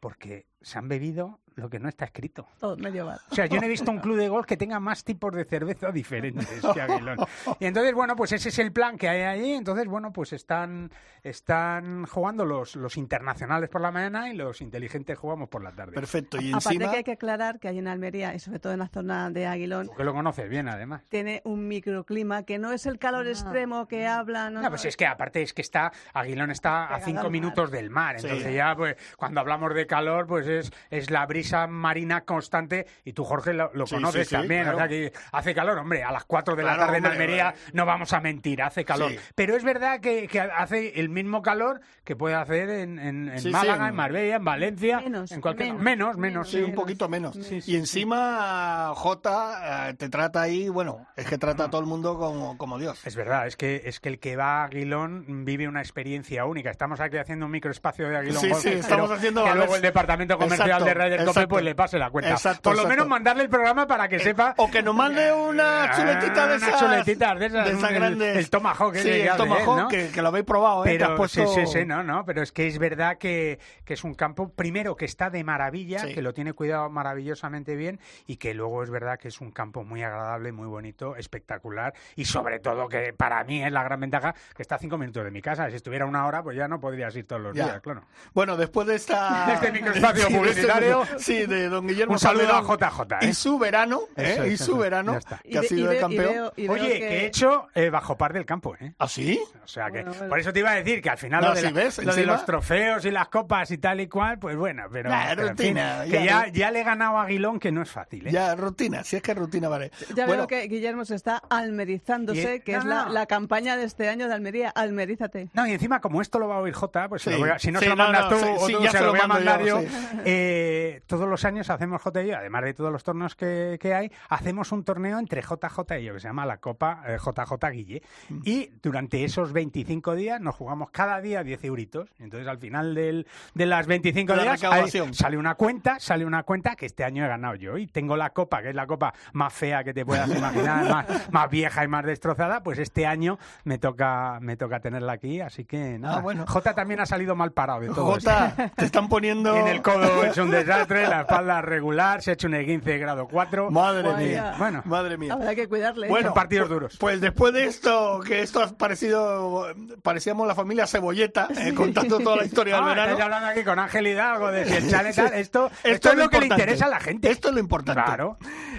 [0.00, 2.46] porque se han bebido lo que no está escrito.
[2.60, 3.18] Todo medio bar.
[3.30, 5.44] O sea, yo no he visto un club de golf que tenga más tipos de
[5.46, 7.16] cerveza diferentes que Aguilón.
[7.60, 9.52] Y entonces, bueno, pues ese es el plan que hay allí.
[9.54, 10.90] Entonces, bueno, pues están,
[11.22, 15.92] están jugando los, los internacionales por la mañana y los inteligentes jugamos por la tarde.
[15.92, 16.38] Perfecto.
[16.40, 16.90] Y Aparte encima...
[16.90, 19.46] que hay que aclarar que allí en Almería, y sobre todo en la zona de
[19.46, 21.02] Aguilón, Tú que lo conoces bien, además.
[21.08, 24.54] tiene un microclima que no es el calor extremo que hablan.
[24.54, 28.20] No, pues es que aparte es que está, Aguilón está a cinco minutos del mar,
[28.20, 28.26] Sí.
[28.26, 33.12] entonces ya pues cuando hablamos de calor pues es, es la brisa marina constante y
[33.12, 34.76] tú Jorge lo, lo Sí, conoces sí, sí, también, claro.
[34.76, 37.62] o sea que hace calor, hombre, a las 4 de la tarde en Almería hombre.
[37.72, 39.18] no vamos a mentir, hace calor, Sí.
[39.34, 43.38] pero es verdad que, que hace el mismo calor que puede hacer en, en- en
[43.38, 46.62] Sí, sí, Málaga, en- en Marbella, en Valencia, Menos, en cualquier menos, menos, menos, Sí,
[46.62, 47.34] un poquito menos.
[47.36, 51.86] Sí, y encima, Jota, eh, te trata ahí, bueno, es que trata a todo el
[51.86, 53.04] mundo como, como Dios.
[53.06, 56.70] Es verdad, es que, es que el que va a Aguilón vive una experiencia única.
[56.70, 60.38] Estamos aquí haciendo un microespacio de Aguilón Sí, sí, estamos haciendo que luego el departamento
[60.46, 61.48] comercial Exacto, de Ryder Cope exacto.
[61.48, 62.30] pues le pase la cuenta.
[62.30, 62.88] Exacto, Por lo exacto.
[62.96, 64.54] menos mandarle el programa para que sepa...
[64.56, 66.80] O que nos mande una chuletita de Ah, esas.
[66.80, 68.36] chuletitas de esas, de esas el- grandes.
[68.36, 69.88] el tomahawk Sí, que el hace él, tomahawk, ¿no?
[69.88, 70.96] que, que lo habéis probado, ¿eh?
[70.98, 71.46] Pero puesto...
[71.46, 74.48] sí, sí, sí, no, no, pero es que es verdad que, que es un campo,
[74.50, 76.14] primero, que está de maravilla, Sí.
[76.14, 79.84] que lo tiene cuidado maravillosamente bien y que luego es verdad que es un campo
[79.84, 84.34] muy agradable, muy bonito, espectacular y sobre todo que para mí es la gran ventaja
[84.54, 85.68] que está a cinco minutos de mi casa.
[85.70, 87.64] Si estuviera una hora, pues ya no podrías ir todos los Ya.
[87.64, 88.02] días, claro.
[88.34, 89.46] Bueno, después de esta...
[89.56, 91.04] Este microespacio Publicitario.
[91.18, 92.82] Sí, de don Guillermo Un saludo Calderón.
[92.82, 93.28] a JJ, ¿eh?
[93.30, 94.38] Y su verano, ¿eh?
[94.46, 96.24] Es, y su verano, que ha sido el campeón.
[96.32, 97.08] veo- y veo Oye, que...
[97.08, 98.92] he hecho eh, bajo par del campo, ¿eh?
[98.98, 99.40] ¿Ah, sí?
[99.64, 100.28] O sea que, Bueno, bueno.
[100.28, 101.98] por eso te iba a decir que al final No, lo, de, si la- ves,
[101.98, 105.10] lo de encima- los trofeos y las copas y tal y cual, pues bueno, pero,
[105.10, 107.82] Nah, pero en rutina, fin, ya que ya, le he ganado a Aguilón, que no
[107.82, 108.30] es fácil, ¿eh?
[108.32, 109.90] Ya, rutina, si es que rutina, vale.
[110.14, 113.12] Ya bueno, veo que Guillermo se está almerizándose, Y- que no, es la, no.
[113.12, 114.70] la campaña de este año de Almería.
[114.70, 115.48] Almerízate.
[115.54, 117.42] No, y encima, como esto lo va a oír Jota, pues se lo Sí.
[117.42, 119.20] voy a- si no Sí, se lo mandas tú o tú ya se lo voy
[119.20, 119.80] a mandar yo.
[120.24, 124.72] eh, todos los años hacemos yo, además de todos los torneos que, que hay, hacemos
[124.72, 128.02] un torneo entre JJ y yo, que se llama la Copa eh, JJ Guille.
[128.28, 128.40] Mm.
[128.44, 132.08] Y durante esos 25 días nos jugamos cada día 10 euritos.
[132.18, 136.24] Entonces, al final del, de las 25 De la días, hay- sale una cuenta, sale
[136.24, 137.76] una cuenta que este año he ganado yo.
[137.78, 141.32] Y tengo la copa, que es la copa más fea que te puedas imaginar, más,
[141.32, 145.40] más vieja y más destrozada, pues este año me toca, me toca tenerla aquí.
[145.40, 146.44] Así que nada, Ah, bueno.
[146.46, 148.06] Jota también ha salido mal parado de todo.
[148.06, 149.54] Jota, te están poniendo...
[149.66, 152.98] En el codo es un desastre, la espalda regular, se ha hecho un esguince de
[152.98, 153.70] grado 4.
[153.70, 154.54] Madre mía.
[154.58, 154.82] Bueno.
[154.84, 155.34] Madre mía.
[155.34, 156.08] Habrá que cuidarle.
[156.08, 156.96] Bueno, Son partidos duros.
[156.98, 159.66] Pues después de esto, que esto ha parecido,
[160.02, 163.10] parecíamos la familia Cebolleta, eh, contando toda la historia del Ah, verano.
[163.12, 165.26] estáis hablando aquí con Ángel Hidalgo de si el chale tal.
[165.34, 167.30] Esto, esto, Esto es lo que le interesa a la gente.
[167.30, 168.02] Esto es lo importante.
[168.02, 168.38] Claro.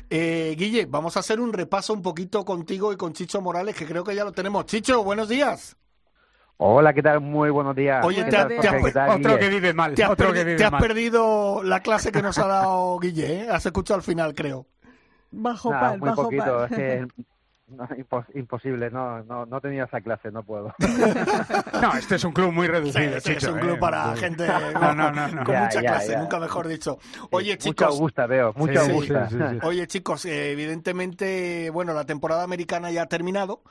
[0.09, 3.85] Eh, Guille, vamos a hacer un repaso un poquito contigo y con Chicho Morales, que
[3.85, 4.65] creo que ya lo tenemos.
[4.65, 5.75] Chicho, buenos días.
[6.59, 7.21] Hola, ¿qué tal?
[7.21, 8.03] Muy buenos días.
[8.03, 9.93] Oye, ¿Qué te tal, te ha- ¿Qué tal, Otro que vive mal.
[9.93, 10.81] Te has, otro perdi- que vive te has mal.
[10.81, 13.47] perdido la clase que nos ha dado Guille, ¿eh?
[13.51, 14.65] Has escuchado al final, creo.
[15.29, 16.63] Bajo Nada, pal, muy bajo poquito, pal.
[16.71, 17.07] es que
[17.67, 20.73] no, impos- imposible, no, no, no tenía esa clase, no puedo.
[21.79, 23.61] No, este es un club muy reducido, Sí, sí, es Chicho, un ¿eh?
[23.61, 24.21] club para Sí.
[24.21, 25.43] gente No, no, no, no.
[25.43, 26.19] con Ya, mucha ya, clase, ya.
[26.19, 26.97] nunca mejor dicho.
[27.29, 29.29] Oye, Mucha chicos, Augusta veo, mucha Sí, Augusta.
[29.29, 29.59] sí, sí, sí.
[29.61, 33.61] Oye, chicos, eh, evidentemente, bueno, la temporada americana ya ha terminado.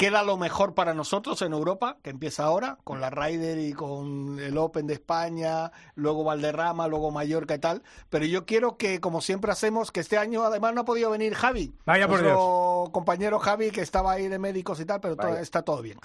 [0.00, 4.38] Queda lo mejor para nosotros en Europa, que empieza ahora, con la Ryder y con
[4.40, 7.82] el Open de España, luego Valderrama, luego Mallorca y tal.
[8.08, 11.34] Pero yo quiero que, como siempre hacemos, que este año además no ha podido venir
[11.34, 11.74] Javi.
[11.84, 15.60] Vaya por nuestro compañero Javi, que estaba ahí de médicos y tal, pero todo- está
[15.60, 15.98] todo bien.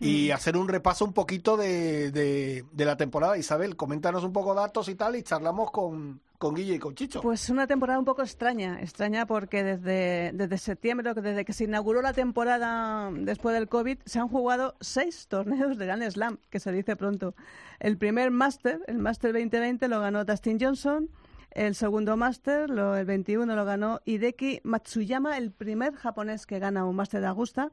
[0.00, 3.36] Y hacer un repaso un poquito de, de, de la temporada.
[3.36, 7.20] Isabel, coméntanos un poco datos y tal, y charlamos con, con Guille y con Chicho.
[7.20, 12.02] Pues una temporada un poco extraña, extraña porque desde, desde septiembre, desde que se inauguró
[12.02, 16.72] la temporada después del COVID, se han jugado seis torneos de Grand Slam, que se
[16.72, 17.36] dice pronto.
[17.78, 21.10] El primer Master, el Master 2020, lo ganó Dustin Johnson.
[21.52, 26.84] El segundo Master, lo, el 21, lo ganó Hideki Matsuyama, el primer japonés que gana
[26.84, 27.70] un Master de Augusta.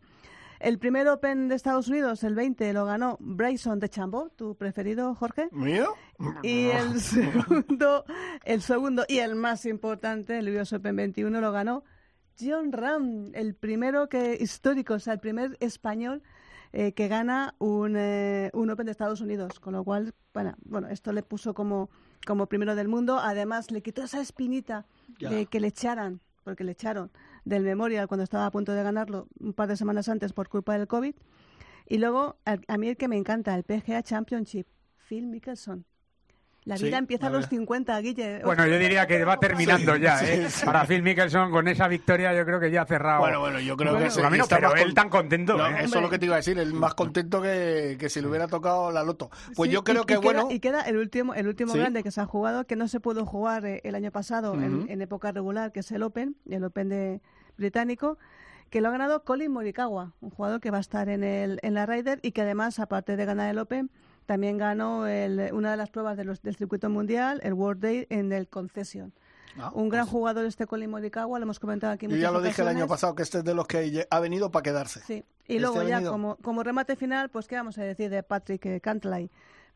[0.59, 5.15] El primer Open de Estados Unidos, el 20, lo ganó Bryson de Chambó, tu preferido,
[5.15, 5.47] Jorge.
[5.53, 5.93] ¿Mío?
[6.43, 8.03] Y el segundo,
[8.43, 11.85] el segundo y el más importante, el US Open 21, lo ganó
[12.37, 16.23] John Ram, el primero que histórico, o sea, el primer español
[16.73, 20.89] eh, que gana un, eh, un Open de Estados Unidos, con lo cual, bueno, bueno,
[20.89, 21.89] esto le puso como,
[22.27, 24.85] como primero del mundo, además le quitó esa espinita
[25.19, 27.11] de que le echaran, porque le echaron
[27.49, 30.77] del Memorial cuando estaba a punto de ganarlo un par de semanas antes por culpa
[30.77, 31.15] del COVID.
[31.87, 34.67] Y luego, a, a mí el que me encanta, el PGA Championship,
[35.07, 35.85] Phil Mickelson.
[36.65, 37.49] La Sí, vida empieza a los verdad.
[37.51, 38.41] 50, Guille.
[38.43, 40.49] Bueno, yo diría que va terminando Sí, ya, sí, ¿eh?
[40.51, 40.65] sí.
[40.65, 43.21] Para Phil Mickelson, con esa victoria, yo creo que ya ha cerrado.
[43.21, 45.85] Bueno, bueno, yo creo Bueno, que camino, está pero él tan contento, No, ¿eh?
[45.85, 48.27] Eso es lo que te iba a decir, el más contento que, que si le
[48.27, 49.31] hubiera tocado la loto.
[49.55, 50.47] Pues Sí, yo creo y- que y queda- bueno.
[50.51, 51.79] Y queda el último, el último Sí.
[51.79, 54.81] grande que se ha jugado, que no se pudo jugar eh, el año pasado en-
[54.81, 54.91] Ujú.
[54.91, 57.21] en, época regular, que es el Open, el Open de
[57.59, 58.17] británico,
[58.69, 61.73] que lo ha ganado Colin Morikawa, un jugador que va a estar en, el, en
[61.73, 63.89] la Ryder y que además, aparte de ganar el Open,
[64.25, 68.07] también ganó el- una de las pruebas de los- del circuito mundial, el World Day,
[68.09, 69.11] en el Concession.
[69.57, 72.31] Ah, un gran pues jugador este Colin Morikawa, lo hemos comentado aquí Yo muchas ya
[72.31, 75.01] lo dije el año pasado que este es de los que ha venido para quedarse.
[75.01, 75.15] Sí,
[75.47, 78.79] y Este luego ya como, como remate final, pues qué vamos a decir de Patrick
[78.81, 79.31] Cantlay.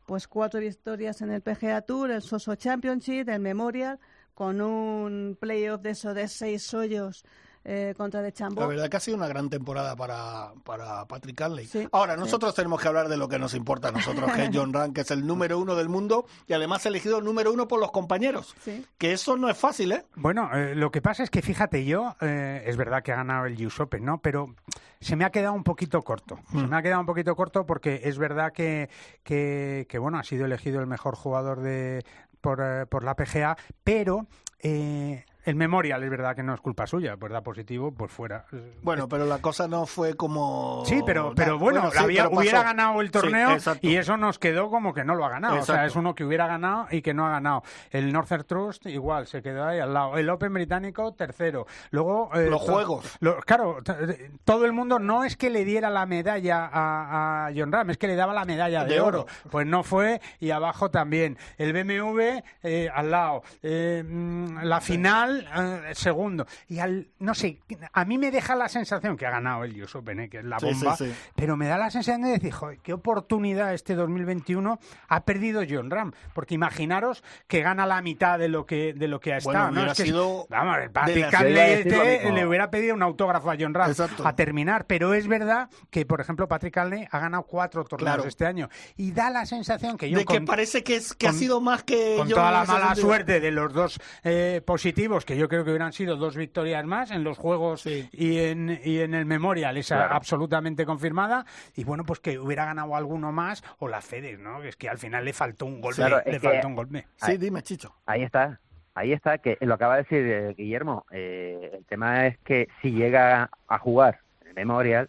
[0.06, 3.98] Pues cuatro victorias en el PGA Tour, el Soso Championship, el Memorial,
[4.34, 7.24] con un playoff de eso de seis hoyos
[7.64, 8.68] eh, contra de La Chambó.
[8.68, 11.66] verdad que ha sido una gran temporada para, para Patrick Canley.
[11.66, 12.20] Sí, Ahora, sí.
[12.20, 14.92] nosotros tenemos que hablar de lo que nos importa a nosotros, que es John Ram,
[14.92, 18.54] que es el número uno del mundo y además elegido número uno por los compañeros.
[18.60, 18.84] Sí.
[18.98, 20.04] Que eso no es fácil, ¿eh?
[20.14, 23.46] Bueno, eh, lo que pasa es que fíjate yo, eh, es verdad que ha ganado
[23.46, 24.18] el US Open, ¿no?
[24.18, 24.54] Pero
[25.00, 26.38] se me ha quedado un poquito corto.
[26.50, 28.88] Se me ha quedado un poquito corto porque es verdad que,
[29.22, 32.04] que, que, bueno, ha sido elegido el mejor jugador de
[32.40, 34.26] por, eh, por la PGA, pero
[34.60, 38.44] eh, el Memorial es verdad que no es culpa suya, pues da positivo, pues fuera.
[38.82, 40.82] Bueno, pero la cosa no fue como...
[40.86, 44.70] Sí, pero, pero bueno, sí, había- pero hubiera ganado el torneo y eso nos quedó
[44.70, 45.58] como que no lo ha ganado.
[45.58, 47.62] O sea, es uno que hubiera ganado y que no ha ganado.
[47.90, 50.16] El Northern Trust igual, se quedó ahí al lado.
[50.18, 51.66] El Open británico, tercero.
[51.90, 52.30] Luego...
[52.34, 53.16] eh, Los juegos.
[53.20, 57.50] lo- claro, t- todo el mundo no es que le diera la medalla a, a
[57.54, 59.20] John Ram, es que le daba la medalla de, De oro.
[59.22, 59.26] oro.
[59.50, 61.36] Pues no fue y abajo también.
[61.58, 63.42] El BMW eh, al lado.
[63.62, 66.46] Eh, mm, la final, eh, segundo.
[66.68, 67.60] Y al, no sé,
[67.92, 70.44] a mí me deja la sensación que ha ganado el US Open, eh, que es
[70.44, 71.14] la bomba, sí, sí.
[71.34, 75.90] pero me da la sensación de decir, joder, qué oportunidad este 2021 ha perdido John
[75.90, 76.12] Ram.
[76.34, 79.66] Porque imaginaros que gana la mitad de lo que, de lo que ha Bueno, estado.
[79.72, 79.80] ¿no?
[79.80, 84.26] hubiera Es que- sido vamos, este le hubiera pedido un autógrafo a John Ram Exacto.
[84.26, 84.86] a terminar.
[84.86, 88.28] Pero es verdad que, por ejemplo, Patrick Cantley ha ganado cuatro torneos Claro.
[88.28, 88.68] este año.
[88.96, 91.82] Y da la sensación que yo De que parece que, es, que ha sido más
[91.84, 95.70] que con toda la mala suerte de los dos eh, positivos, que yo creo que
[95.70, 98.08] hubieran sido dos victorias más en los Juegos Sí.
[98.12, 100.14] y, en, y en el Memorial, esa Claro.
[100.14, 104.60] absolutamente confirmada, y bueno, pues que hubiera ganado alguno más, o la FedEx, ¿no?
[104.60, 107.06] Que es que al final le faltó un golpe, Claro, le que- faltó un golpe.
[107.16, 107.94] Sí, dime, Chicho.
[108.06, 108.60] Ahí está,
[108.94, 111.04] ahí está, que lo acaba de decir eh, Guillermo.
[111.10, 115.08] eh, el tema es que si llega a jugar en el Memorial,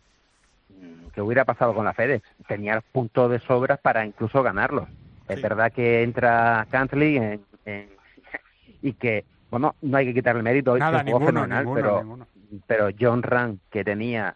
[0.70, 2.24] mm, ¿qué hubiera pasado con la FedEx?
[2.48, 4.88] Tenía puntos de sobra para incluso ganarlos.
[5.28, 7.90] Es verdad que entra Cantley en, en-
[8.82, 12.28] y que, bueno, no hay que quitarle mérito, Nada, jugó ninguno, fenomenal, ninguno, pero, ninguno.
[12.68, 14.36] pero John Ram, que tenía,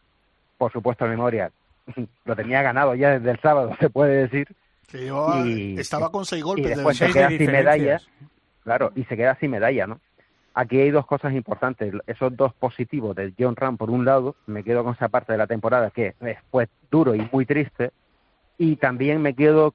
[0.58, 1.52] por supuesto, el Memorial,
[2.26, 4.48] lo tenía ganado ya desde el sábado, se puede decir,
[4.88, 6.66] Que llevaba- Y- estaba con seis golpes.
[6.66, 8.00] y de después se de queda sin medalla.
[8.64, 10.00] Claro, y se queda sin medalla, ¿no?
[10.54, 11.94] Aquí hay dos cosas importantes.
[12.08, 15.38] Esos dos positivos de John Ram, por un lado, me quedo con esa parte de
[15.38, 16.16] la temporada que
[16.52, 17.92] pues duro y muy triste.
[18.58, 19.74] Y también me quedo,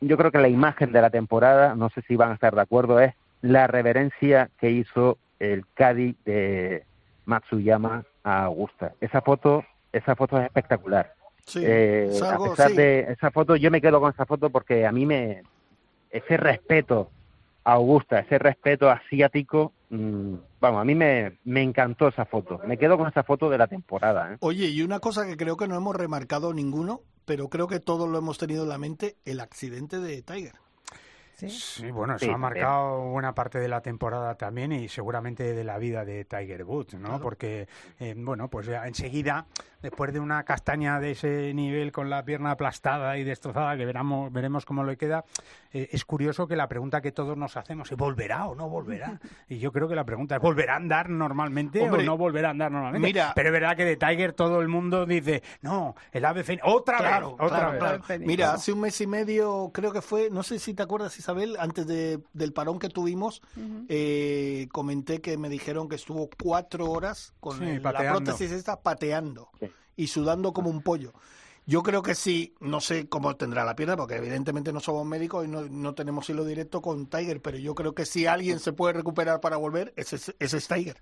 [0.00, 2.60] yo creo que la imagen de la temporada, no sé si van a estar de
[2.62, 3.12] acuerdo, es
[3.44, 6.86] la reverencia que hizo el Cádiz de
[7.26, 8.94] Matsuyama a Augusta.
[9.02, 11.12] Esa foto, esa foto es espectacular.
[11.44, 12.76] Sí, Eh, es a pesar sí.
[12.76, 15.42] de esa foto, yo me quedo con esa foto porque a mí me
[16.10, 17.10] ese respeto
[17.64, 22.60] a Augusta, ese respeto asiático, mm, vamos, a mí me, me encantó esa foto.
[22.66, 24.32] Me quedo con esa foto de la temporada.
[24.32, 24.36] ¿eh?
[24.40, 28.08] Oye, y una cosa que creo que no hemos remarcado ninguno, pero creo que todos
[28.08, 30.63] lo hemos tenido en la mente, el accidente de Tiger.
[31.48, 31.82] Sí.
[31.84, 35.64] Sí, bueno, eso Sí, ha marcado buena parte de la temporada también y seguramente de
[35.64, 37.08] la vida de Tiger Woods, ¿no?
[37.08, 37.22] Claro.
[37.22, 37.68] Porque,
[38.00, 39.46] eh, bueno, pues ya enseguida,
[39.82, 44.32] después de una castaña de ese nivel con la pierna aplastada y destrozada, que veramos,
[44.32, 45.24] veremos cómo le queda,
[45.72, 49.18] eh, es curioso que la pregunta que todos nos hacemos es ¿volverá o no volverá?
[49.48, 52.48] Y yo creo que la pregunta es ¿volverá a andar normalmente Hombre, o no volverá
[52.48, 53.06] a andar normalmente?
[53.08, 56.62] mira- Pero es verdad que de Tiger todo el mundo dice, no, el ave fénix,
[56.66, 57.80] otra Claro, vez, otra claro, vez.
[57.80, 58.02] claro.
[58.04, 61.18] Fénix, Mira, hace un mes y medio, creo que fue, no sé si te acuerdas,
[61.18, 63.42] Isabel, antes de, del parón que tuvimos,
[63.88, 68.80] eh, comenté que me dijeron que estuvo cuatro horas con Sí, el- la prótesis esta
[68.80, 69.50] pateando.
[69.60, 69.66] Sí.
[69.96, 71.12] y sudando como un pollo.
[71.66, 75.44] Yo creo que sí, no sé cómo tendrá la pierna, porque evidentemente no somos médicos
[75.46, 78.72] y no, no tenemos hilo directo con Tiger, pero yo creo que si alguien se
[78.72, 81.00] puede recuperar para volver, ese, es- ese es Tiger.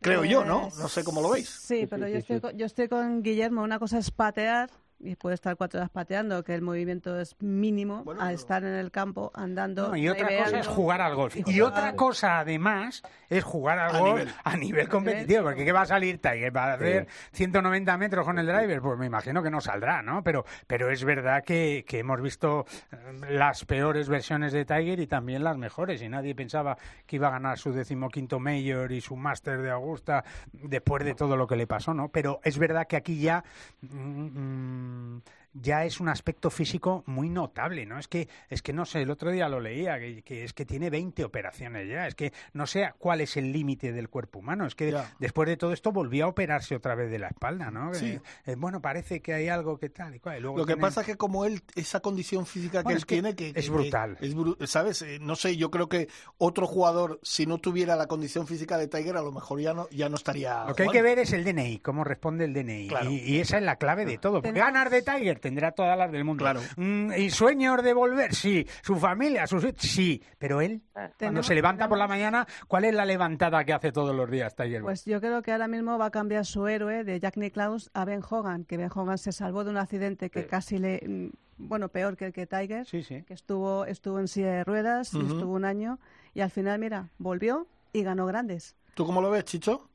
[0.00, 0.70] Creo yo, ¿no?
[0.78, 1.48] No sé cómo lo veis.
[1.50, 3.62] Sí, pero yo, estoy, con- yo estoy con Guillermo.
[3.62, 4.70] Una cosa es patear
[5.02, 8.90] y puede estar cuatro horas pateando, que el movimiento es mínimo a estar en el
[8.90, 9.88] campo andando.
[9.88, 11.36] No, y otra cosa es jugar al golf.
[11.46, 14.34] Y otra al- cosa, además, es jugar al A golf nivel.
[14.44, 15.42] a nivel competitivo.
[15.44, 16.54] Porque ¿qué va a salir Tiger?
[16.54, 18.80] ¿Va a hacer 190 metros con el driver?
[18.82, 20.22] Pues me imagino que no saldrá, ¿no?
[20.22, 22.96] Pero, pero es verdad que, que hemos visto eh,
[23.30, 26.02] las peores versiones de Tiger y también las mejores.
[26.02, 30.24] Y nadie pensaba que iba a ganar su decimoquinto Major y su Master de Augusta
[30.52, 32.08] después de todo lo que le pasó, ¿no?
[32.10, 33.42] Pero es verdad que aquí ya...
[33.80, 35.22] mm, mm, um,
[35.52, 37.98] ya es un aspecto físico muy notable, ¿no?
[37.98, 40.64] Es que, es que no sé, el otro día lo leía, que, que es que
[40.64, 44.66] tiene 20 operaciones ya, es que no sé cuál es el límite del cuerpo humano,
[44.66, 45.12] es que Ya.
[45.18, 47.92] después de todo esto volvió a operarse otra vez de la espalda, ¿no?
[47.94, 48.06] Sí.
[48.10, 50.38] Eh, eh, bueno, parece que hay algo que tal y cual.
[50.38, 53.04] y luego Lo que pasa es que como él, esa condición física que él es
[53.04, 54.18] que tiene, que, es que- brutal.
[54.20, 55.02] es bru- ¿Sabes?
[55.02, 56.08] Eh, No sé, yo creo que
[56.38, 59.88] otro jugador, si no tuviera la condición física de Tiger, a lo mejor ya no,
[59.90, 60.64] ya no estaría.
[60.66, 62.88] Lo que hay que ver es el DNI, cómo responde el DNI.
[62.88, 63.10] Claro.
[63.10, 64.42] Y, y esa es la clave de todo.
[64.42, 66.42] Porque ganar de Tiger tendrá todas las del mundo.
[66.42, 66.60] Claro.
[66.76, 68.34] Mm, ¿Y sueños de volver?
[68.34, 68.66] Sí.
[68.82, 69.46] ¿Su familia?
[69.46, 69.66] Sus...
[69.78, 70.22] Sí.
[70.38, 73.90] Pero él, cuando Tenemos- se levanta por la mañana, ¿cuál es la levantada que hace
[73.92, 74.82] todos los días Tiger?
[74.82, 78.04] Pues yo creo que ahora mismo va a cambiar su héroe de Jack Nicklaus a
[78.04, 81.88] Ben Hogan, que Ben Hogan se salvó de un accidente que casi le, mm, bueno,
[81.88, 83.22] peor que el que Tiger, Sí, sí.
[83.24, 85.98] que estuvo, estuvo en silla de ruedas, estuvo un año
[86.34, 88.76] y al final, mira, volvió y ganó grandes.
[88.94, 89.88] ¿Tú cómo lo ves, Chicho?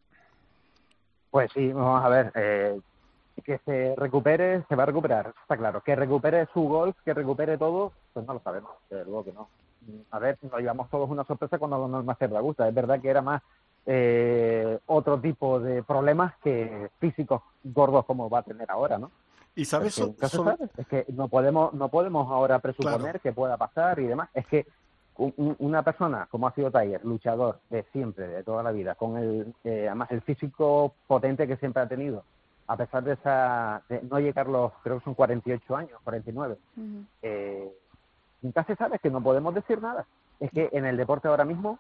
[1.32, 2.32] Pues sí, vamos a ver.
[2.36, 2.80] eh,
[3.44, 5.82] que se recupere, se va a recuperar, está claro.
[5.82, 9.48] Que recupere su golf, que recupere todo, pues no lo sabemos, desde luego que no.
[10.12, 12.68] A ver, nos llevamos todos una sorpresa cuando ganó el Master de Augusta.
[12.68, 13.42] Es verdad que era más
[13.86, 19.12] eh, otro tipo de problemas que físicos gordos como va a tener ahora, ¿no?
[19.56, 20.70] Y sabes, Es que sobre- sabe.
[20.78, 23.20] Es que no podemos, no podemos ahora presuponer Claro.
[23.22, 24.30] que pueda pasar y demás.
[24.34, 24.66] Es que
[25.18, 28.96] un- un- una persona como ha sido Tiger, luchador de siempre, de toda la vida,
[28.96, 32.24] con el, eh, además el físico potente que siempre ha tenido,
[32.68, 36.58] a pesar de esa, de no llegar los, creo que son 48 años, 49,
[37.22, 37.72] eh,
[38.42, 40.06] nunca se sabe, es que no podemos decir nada.
[40.40, 41.80] Es que en el deporte ahora mismo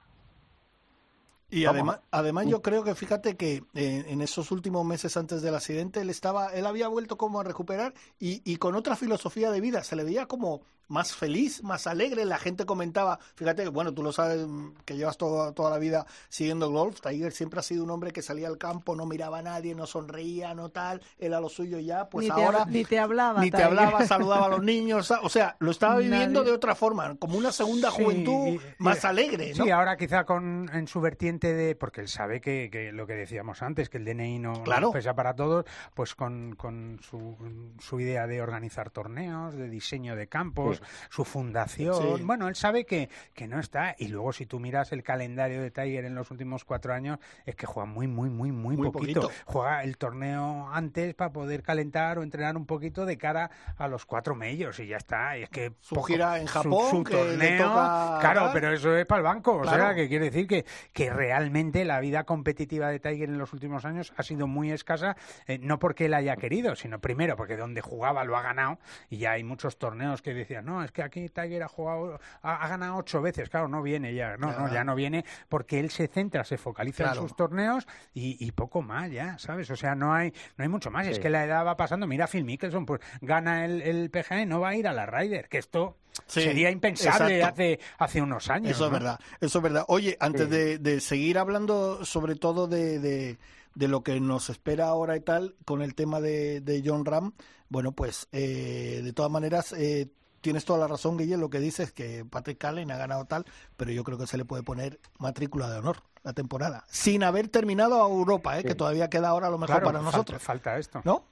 [1.49, 5.55] Y además, además yo creo que fíjate que eh, en esos últimos meses antes del
[5.55, 9.61] accidente él estaba, él había vuelto como a recuperar y, y con otra filosofía de
[9.61, 14.03] vida, se le veía como más feliz, más alegre, la gente comentaba, fíjate, bueno, tú
[14.03, 17.83] lo sabes mm, que llevas toda, toda la vida siguiendo golf, Tiger siempre ha sido
[17.83, 21.33] un hombre que salía al campo, no miraba a nadie, no sonreía, no tal, él
[21.33, 23.41] a lo suyo ya, pues ni, ahora ni te hablaba.
[23.41, 26.51] ni te hablaba, saludaba a los niños, o sea, lo estaba viviendo Nadie.
[26.51, 29.63] de otra forma, como una segunda Sí, juventud y- y- más alegre, ¿no?
[29.65, 33.13] Sí, ahora quizá con en su vertiente de porque él sabe que, que lo que
[33.13, 34.91] decíamos antes que el DNI no, no Claro.
[34.91, 37.35] pesa para todos, pues con, con su,
[37.79, 40.74] su idea de organizar torneos, de diseño de campos,
[41.09, 42.23] su fundación, Sí.
[42.23, 43.95] bueno, él sabe que, que no está.
[43.97, 47.55] Y luego si tú miras el calendario de Tiger en los últimos cuatro años es
[47.55, 49.21] que juega muy muy muy muy, Muy poquito.
[49.21, 49.43] poquito.
[49.45, 54.05] juega el torneo antes para poder calentar o entrenar un poquito de cara a los
[54.05, 54.79] cuatro medios.
[54.79, 55.37] Y ya está.
[55.37, 57.19] Y es que Su poco- gira en su- Japón, su que le
[57.57, 59.55] torneo, toca- claro pero eso es para el banco.
[59.57, 63.53] O sea que quiere decir que, que realmente la vida competitiva de Tiger en los
[63.53, 65.15] últimos años ha sido muy escasa,
[65.47, 68.79] eh, no porque él haya querido, sino primero porque donde jugaba lo ha ganado.
[69.09, 72.55] Y ya hay muchos torneos que decían, no, es que aquí Tiger ha jugado, ha,
[72.63, 74.83] ha ganado ocho veces, claro, no viene ya, no, no, Ya.
[74.83, 77.21] no viene porque él se centra, se focaliza Claro.
[77.21, 79.69] en sus torneos y, y poco más ya, ¿sabes?
[79.69, 82.27] O sea, no hay, no hay mucho más, es que la edad va pasando, mira
[82.27, 85.47] Phil Mickelson, pues gana el, el PGA y no va a ir a la Ryder,
[85.47, 85.97] que esto
[86.27, 87.53] Sí, sería impensable exacto.
[87.53, 88.71] hace, hace unos años.
[88.71, 89.83] Eso es verdad, eso es verdad.
[89.89, 90.49] Oye, antes Sí.
[90.49, 93.37] de, de seguir hablando sobre todo de, de,
[93.75, 97.33] de lo que nos espera ahora y tal, con el tema de, de John Ram,
[97.67, 100.07] bueno, pues eh, de todas maneras eh,
[100.45, 103.45] tienes toda la razón, Guille, lo que dices, que Patrick Callen ha ganado tal,
[103.77, 107.47] pero yo creo que se le puede poner matrícula de honor la temporada, sin haber
[107.47, 108.61] terminado a Europa, ¿eh?
[108.61, 108.67] Sí.
[108.67, 111.01] que todavía queda ahora lo mejor Claro, para falta- nosotros, Falta esto.
[111.03, 111.23] ¿no?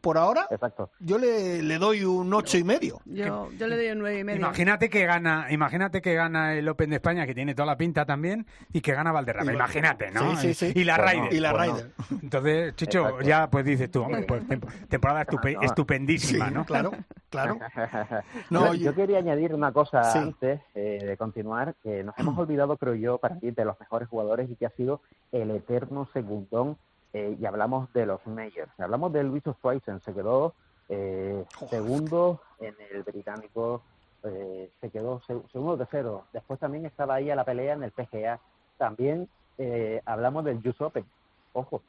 [0.00, 0.90] Por ahora, exacto.
[1.00, 3.00] yo le, le doy un ocho y medio.
[3.06, 4.40] Yo, yo le doy un nueve y medio.
[4.40, 8.04] Imagínate que gana, imagínate que gana el Open de España, que tiene toda la pinta
[8.04, 9.50] también, y que gana Valderrama.
[9.52, 10.36] Y- Imagínate, ¿no?
[10.36, 10.80] Sí, sí, sí.
[10.80, 11.32] Y la Bueno, Ryder.
[11.32, 11.70] Y la Pues
[12.10, 12.18] no.
[12.22, 13.24] Entonces, Chicho, Exacto.
[13.24, 15.62] ya pues dices tú, hombre, pues tem- temporada estupe- No.
[15.62, 16.64] estupendísima, Sí, ¿no?
[16.66, 16.92] claro,
[17.30, 17.58] claro.
[18.50, 20.18] No, yo, yo quería añadir una cosa Sí.
[20.18, 24.08] antes eh, de continuar, que nos hemos olvidado, creo yo, para mí, de los mejores
[24.08, 25.00] jugadores y que ha sido
[25.32, 26.76] el eterno segundón,
[27.12, 28.70] eh, y hablamos de los Majors.
[28.78, 30.54] Hablamos de Luis Oosthuizen, se quedó
[30.88, 33.82] eh, segundo en el británico,
[34.24, 36.24] eh, se quedó seg- segundo tercero.
[36.32, 38.40] Después también estaba ahí a la pelea en el PGA.
[38.78, 41.04] También eh, hablamos del US Open.
[41.52, 41.82] Ojo,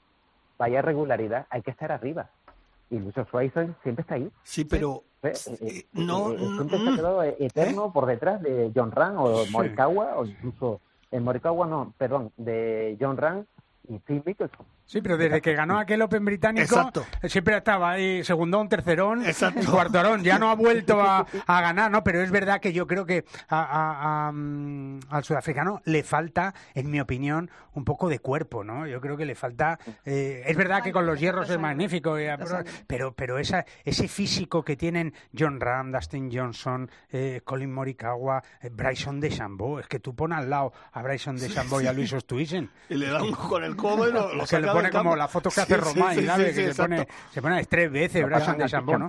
[0.57, 2.29] vaya regularidad, hay que estar arriba.
[2.89, 4.29] y Luis Schweizer siempre está ahí.
[4.43, 8.91] Sí, pero Eh, eh, no, siempre se ha quedado eh, eterno por detrás de John
[8.91, 9.51] Ran o Sí.
[9.53, 13.47] Morikawa o incluso en Morikawa no, perdón, de John Ran
[13.87, 14.65] y Phil Mickelson.
[14.85, 17.05] Sí, pero desde que ganó aquel Open británico, Exacto.
[17.21, 19.71] eh, siempre estaba ahí segundón, tercerón, Exacto.
[19.71, 20.23] cuartorón.
[20.23, 22.03] Ya no ha vuelto a, a ganar, ¿no?
[22.03, 26.53] Pero es verdad que yo creo que a- a- a, mm, al sudafricano le falta,
[26.75, 28.85] en mi opinión, un poco de cuerpo, ¿no?
[28.85, 29.79] Yo creo que le falta...
[30.05, 32.35] eh, es verdad que con los hierros es magnífico, eh,
[32.85, 38.69] pero, pero esa, ese físico que tienen John Ram, Dustin Johnson, eh, Colin Morikawa, eh,
[38.71, 42.69] Bryson DeChambeau, es que tú pones al lado a Bryson DeChambeau y a Luis Ostuisen
[42.89, 45.15] y le da un con el codo y lo, lo que le saca pone como
[45.15, 46.47] la foto que hace sí, Román, sí, ¿sabes?
[46.47, 48.25] sí, sí, que se pone, se pone tres veces
[48.57, 49.07] de Chambó, ¿no?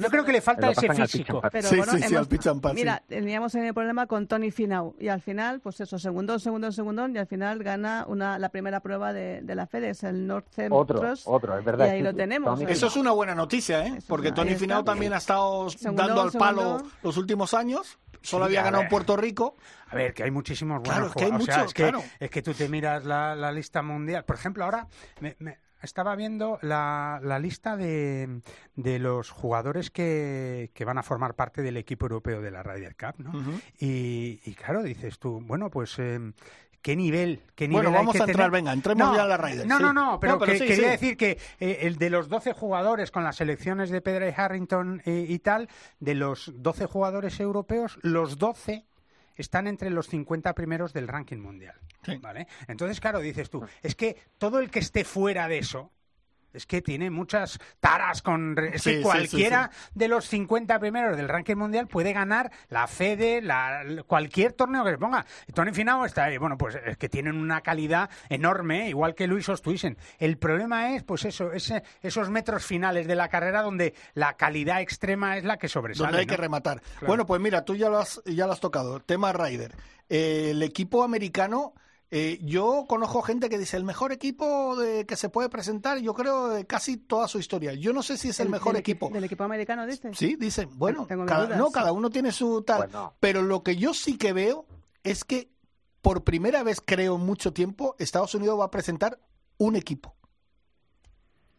[0.00, 1.42] Yo creo que le falta ese físico.
[1.62, 2.74] Sí, bueno, sí, sí, al.
[2.74, 7.08] Mira, teníamos el problema con Tony Finau y al final, pues eso, segundo, segundo, segundo
[7.08, 11.00] y al final gana una la primera prueba de, de la FedEx, el Northern Otro,
[11.00, 11.86] Trust, otro, es verdad.
[11.86, 12.58] Y ahí sí, lo tenemos.
[12.58, 13.94] Tony Eso es una buena noticia, ¿eh?
[13.96, 14.54] Eso, Porque Tony.
[14.54, 17.98] Finau también ha estado Segundo, dando al palo los últimos años.
[18.22, 19.56] Solo Sí, había ganado Puerto Rico.
[19.90, 21.48] A ver, que hay muchísimos buenos Claro, es que hay jugadores.
[21.48, 24.24] O sea, es, que, es que tú te miras la, la lista mundial.
[24.24, 24.86] Por ejemplo, ahora
[25.20, 28.40] me, me- estaba viendo la, la lista de,
[28.76, 32.94] de los jugadores que, que van a formar parte del equipo europeo de la Ryder
[32.96, 33.32] Cup, ¿no?
[33.78, 35.98] Y, y claro, dices tú, bueno, pues...
[35.98, 36.20] eh,
[36.82, 37.42] ¿Qué nivel?
[37.54, 38.50] ¿Qué nivel Bueno, hay vamos que a entrar, tener?
[38.52, 39.82] venga, entremos no, ya a la Ryder, No, sí.
[39.82, 40.90] no, no, pero, No, pero que- sí, quería sí.
[40.92, 45.02] decir que eh, el de los 12 jugadores con las selecciones de Pedra y Harrington
[45.04, 45.68] eh, y tal,
[45.98, 48.86] de los 12 jugadores europeos, los 12
[49.40, 51.74] están entre los 50 primeros del ranking mundial.
[52.04, 52.16] Sí.
[52.18, 52.46] ¿vale?
[52.68, 55.92] Entonces, claro, dices tú, es que todo el que esté fuera de eso,
[56.52, 58.58] es que tiene muchas taras con...
[58.58, 62.86] Es Sí, que sí, cualquiera de los 50 primeros del ranking mundial puede ganar la
[62.86, 65.24] FEDE, la, cualquier torneo que se ponga.
[65.54, 66.38] Tony Finau está ahí.
[66.38, 69.96] Bueno, pues es que tienen una calidad enorme, igual que Luis Ostuisen.
[70.18, 74.80] El problema es, pues eso, ese, esos metros finales de la carrera donde la calidad
[74.80, 76.06] extrema es la que sobresale.
[76.06, 76.30] donde hay ¿no?
[76.30, 76.80] que rematar.
[76.80, 77.06] Claro.
[77.06, 79.00] Bueno, pues mira, tú ya lo has, ya lo has tocado.
[79.00, 79.74] Tema Ryder.
[80.08, 81.74] Eh, el equipo americano,
[82.12, 86.12] eh, yo conozco gente que dice el mejor equipo de, que se puede presentar, yo
[86.12, 87.72] creo, de casi toda su historia.
[87.74, 89.10] Yo no sé si es el, mejor del equipo.
[89.10, 90.16] Del equipo americano, dices.
[90.18, 91.58] Sí, dicen, bueno, Tengo mis cada, dudas.
[91.58, 92.88] no, cada uno tiene su tal.
[92.88, 93.14] Bueno.
[93.20, 94.66] Pero lo que yo sí que veo
[95.04, 95.52] es que
[96.02, 99.20] por primera vez, creo, en mucho tiempo, Estados Unidos va a presentar
[99.58, 100.16] un equipo.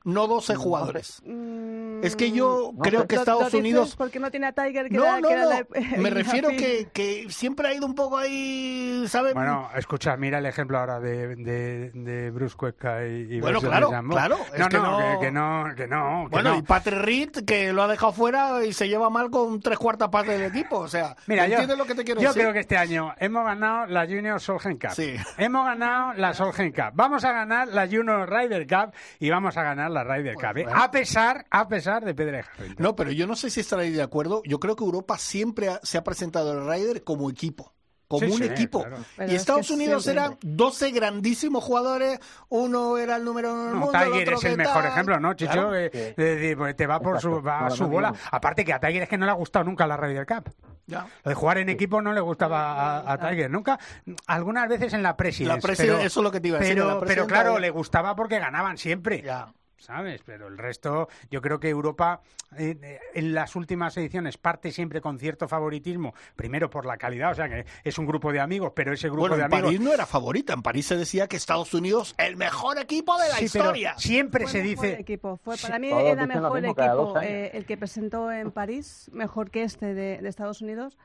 [0.04, 1.22] No 12 jugadores.
[1.26, 4.52] Mm, Es que yo No creo que lo- Estados lo Unidos porque no tiene a
[4.52, 5.50] Tiger que no, era, no, que era no.
[5.52, 5.66] la-
[5.98, 9.36] Me refiero que, que siempre ha ido un poco ahí, ¿sabes?
[9.36, 13.90] Bueno, escucha, mira el ejemplo ahora de, de, de Bruce Cueca y, y Bueno, claro,
[14.10, 16.58] claro, es No, que no, no- que, que no, que no, que bueno, no.
[16.58, 20.10] y Patrick Reed, que lo ha dejado fuera y se lleva mal con tres cuartas
[20.10, 20.80] partes del equipo.
[20.80, 22.42] O sea, Mira, yo, ¿entiendes lo que te quiero yo decir?
[22.42, 24.92] creo que este año hemos ganado la Junior Solheim Cup.
[24.96, 25.14] Sí.
[25.38, 26.92] Hemos ganado la Solheim Cup.
[26.94, 30.58] Vamos a ganar la Junior Ryder Cup y vamos a ganar la Ryder Cup.
[30.58, 30.64] ¿eh?
[30.64, 30.82] bueno.
[30.82, 32.76] A pesar, a pesar de Pedro Harrington.
[32.84, 34.42] No, pero yo no sé si estaréis de acuerdo.
[34.46, 37.74] Yo creo que Europa siempre ha- se ha presentado el Ryder como equipo.
[38.08, 38.80] Como Sí, un sí, equipo.
[38.84, 38.98] claro.
[39.20, 42.20] Y es Estados que Unidos siempre- eran 12 grandísimos jugadores.
[42.50, 43.98] Uno era el número uno del No, mundo.
[44.00, 44.92] el Tiger otro es el mejor tal.
[44.92, 45.52] ejemplo, ¿no, Chicho?
[45.54, 45.72] Claro.
[45.72, 48.14] De decir, pues te va por su, va a su bola.
[48.32, 50.54] Aparte que a Tiger es que no le ha gustado nunca la Ryder Cup.
[50.88, 51.08] Ya.
[51.24, 53.50] Lo de jugar en equipo no le gustaba a, a Tiger.
[53.50, 53.80] Nunca,
[54.28, 55.56] algunas veces en la Presidencia.
[55.56, 58.14] La Presidencia, eso es lo que te iba a decir, Pero, pero claro, le gustaba
[58.18, 59.22] porque ganaban siempre.
[59.22, 59.54] Ya.
[59.82, 60.22] ¿Sabes?
[60.24, 62.22] Pero el resto, yo creo que Europa
[62.56, 66.14] eh, eh, en las últimas ediciones parte siempre con cierto favoritismo.
[66.36, 69.22] Primero por la calidad, o sea que es un grupo de amigos, pero ese grupo
[69.22, 69.66] Bueno, de en amigos.
[69.70, 70.54] París no era favorita.
[70.54, 73.96] En París se decía que Estados Unidos, el mejor equipo de la Sí, pero historia.
[73.98, 75.00] siempre Fue se mejor dice.
[75.02, 75.38] equipo.
[75.44, 79.64] Fue, para mí todos era mejor equipo eh, el que presentó en París, mejor que
[79.64, 80.98] este de, de Estados Unidos,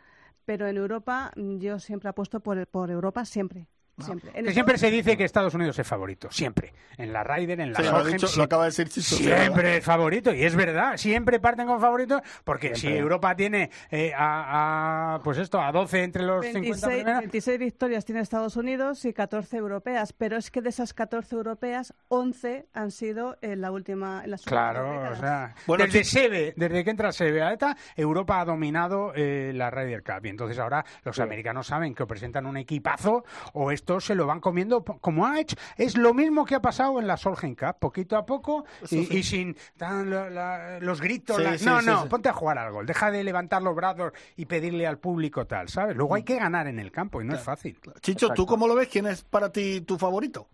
[0.45, 3.69] pero en Europa yo siempre apuesto por, por Europa, siempre.
[4.05, 4.31] Siempre.
[4.43, 6.73] Que siempre se dice que Estados Unidos es favorito, siempre.
[6.97, 9.17] En la Ryder, en la Sí, lo, dicho- acaba de decir Chicho.
[9.17, 12.89] Siempre es favorito, y es verdad, siempre parten con favoritos, porque si.
[12.89, 17.59] Europa tiene eh, a, a, pues esto, a 12 entre los 50 26, primeros, 26
[17.59, 22.67] victorias tiene Estados Unidos y 14 europeas, pero es que de esas 14 europeas, 11
[22.73, 26.91] han sido en la última en las últimas Claro, o sea, Bueno, desde desde que
[26.91, 30.25] entra Seve a ETA, Europa ha dominado eh, la Ryder Cup.
[30.25, 34.27] Y entonces ahora los americanos saben que o presentan un equipazo o estos se lo
[34.27, 35.55] van comiendo como ha hecho.
[35.77, 39.57] Es lo mismo que ha pasado en la Solheim Cup, poquito a poco y, sin
[39.77, 41.37] tan la- la- los gritos.
[41.37, 42.09] Sí, no, sí, no, sí.
[42.09, 42.83] ponte a jugar algo.
[42.83, 45.97] Deja de levantar los brazos y pedirle al público tal, ¿sabes?
[45.97, 47.79] Luego hay que ganar en el campo y no es fácil.
[48.01, 48.47] Chicho, ¿tú Exacto.
[48.47, 48.89] cómo lo ves?
[48.89, 50.49] ¿Quién es para ti tu favorito?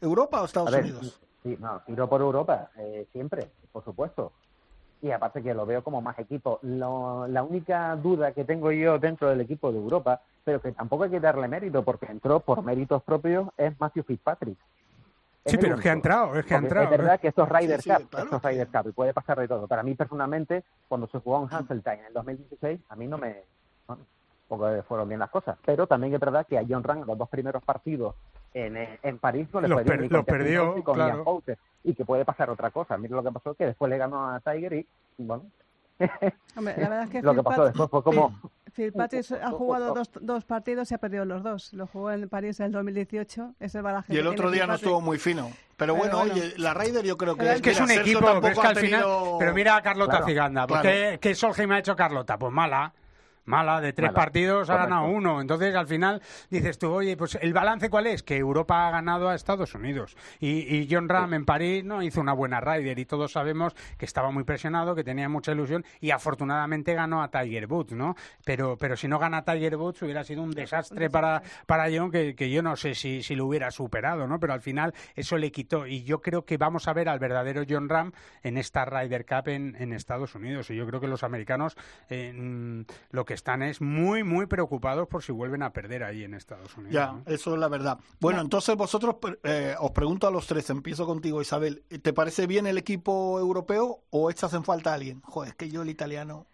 [0.00, 1.20] ¿Europa o Estados ver, Unidos?
[1.42, 4.32] sí, no, tiro por Europa, eh, siempre, por supuesto.
[5.02, 6.60] Y aparte que lo veo como más equipo.
[6.62, 11.04] Lo- la única duda que tengo yo dentro del equipo de Europa, pero que tampoco
[11.04, 14.56] hay que darle mérito porque entró por méritos propios, es Matthew Fitzpatrick.
[15.44, 16.84] Sí, pero es que ha entrado, es que ha entrado.
[16.84, 18.92] Es verdad que esto es Ryder Sí, sí, Cup, claro, esto es Ryder Cup y
[18.92, 19.66] puede pasar de todo.
[19.66, 23.42] Para mí personalmente, cuando se jugó en Hasseltine en el 2016, a mí no me,
[23.88, 24.04] bueno,
[24.56, 25.56] tampoco fueron bien las cosas.
[25.64, 28.14] Pero también es verdad que a John Ram los dos primeros partidos
[28.54, 31.14] en, eh, en París no le Los fue bien per- perdió, ni con claro.
[31.16, 31.58] Ian Poulter.
[31.84, 32.96] y que puede pasar otra cosa.
[32.98, 34.86] Mira lo que pasó, que después le ganó a Tiger y,
[35.18, 35.44] bueno,
[36.56, 38.40] Hombre, la verdad es que lo que pasó Pat- después fue como...
[38.74, 41.72] Phil- Patrick ha jugado dos, dos partidos y ha perdido los dos.
[41.74, 43.54] Lo jugó en París en el 2018.
[43.60, 45.50] Es el baraje Y el otro día no estuvo muy fino.
[45.76, 46.32] Pero Pero bueno, bueno.
[46.34, 47.52] oye, la Raider yo creo que...
[47.52, 49.00] Es que es un equipo, es que ha al final.
[49.02, 50.66] tenido- Pero mira a Carlota Claro, Ciganda.
[50.66, 50.96] Pues claro.
[50.96, 52.38] ¿qué, ¿Qué Solheim ha hecho Carlota?
[52.38, 52.92] Pues mala.
[53.44, 54.94] Mala, de tres Mala, partidos ha correcto.
[54.94, 55.40] ganado uno.
[55.40, 58.22] Entonces, al final, dices tú, oye, pues el balance cuál es?
[58.22, 60.16] Que Europa ha ganado a Estados Unidos.
[60.40, 62.98] Y, y John Ram en París no hizo una buena Ryder.
[62.98, 65.84] Y todos sabemos que estaba muy presionado, que tenía mucha ilusión.
[66.00, 68.14] Y afortunadamente ganó a Tiger Woods, ¿no?
[68.44, 72.34] Pero, pero si no gana Tiger Woods, hubiera sido un desastre para, para John, que,
[72.34, 74.38] que yo no sé si, si lo hubiera superado, ¿no?
[74.38, 75.86] Pero al final eso le quitó.
[75.86, 78.12] Y yo creo que vamos a ver al verdadero John Ram
[78.42, 80.70] en esta Ryder Cup en, en Estados Unidos.
[80.70, 81.76] Y yo creo que los americanos
[82.08, 86.24] eh, mm, lo que están es muy, muy preocupados por si vuelven a perder ahí
[86.24, 86.92] en Estados Unidos.
[86.94, 87.22] Ya, ¿no?
[87.26, 87.98] eso es la verdad.
[88.20, 92.66] Bueno, entonces vosotros, eh, os pregunto a los tres, empiezo contigo Isabel, ¿te parece bien
[92.66, 95.20] el equipo europeo o echas en falta a alguien?
[95.22, 96.46] Joder, es que yo el italiano,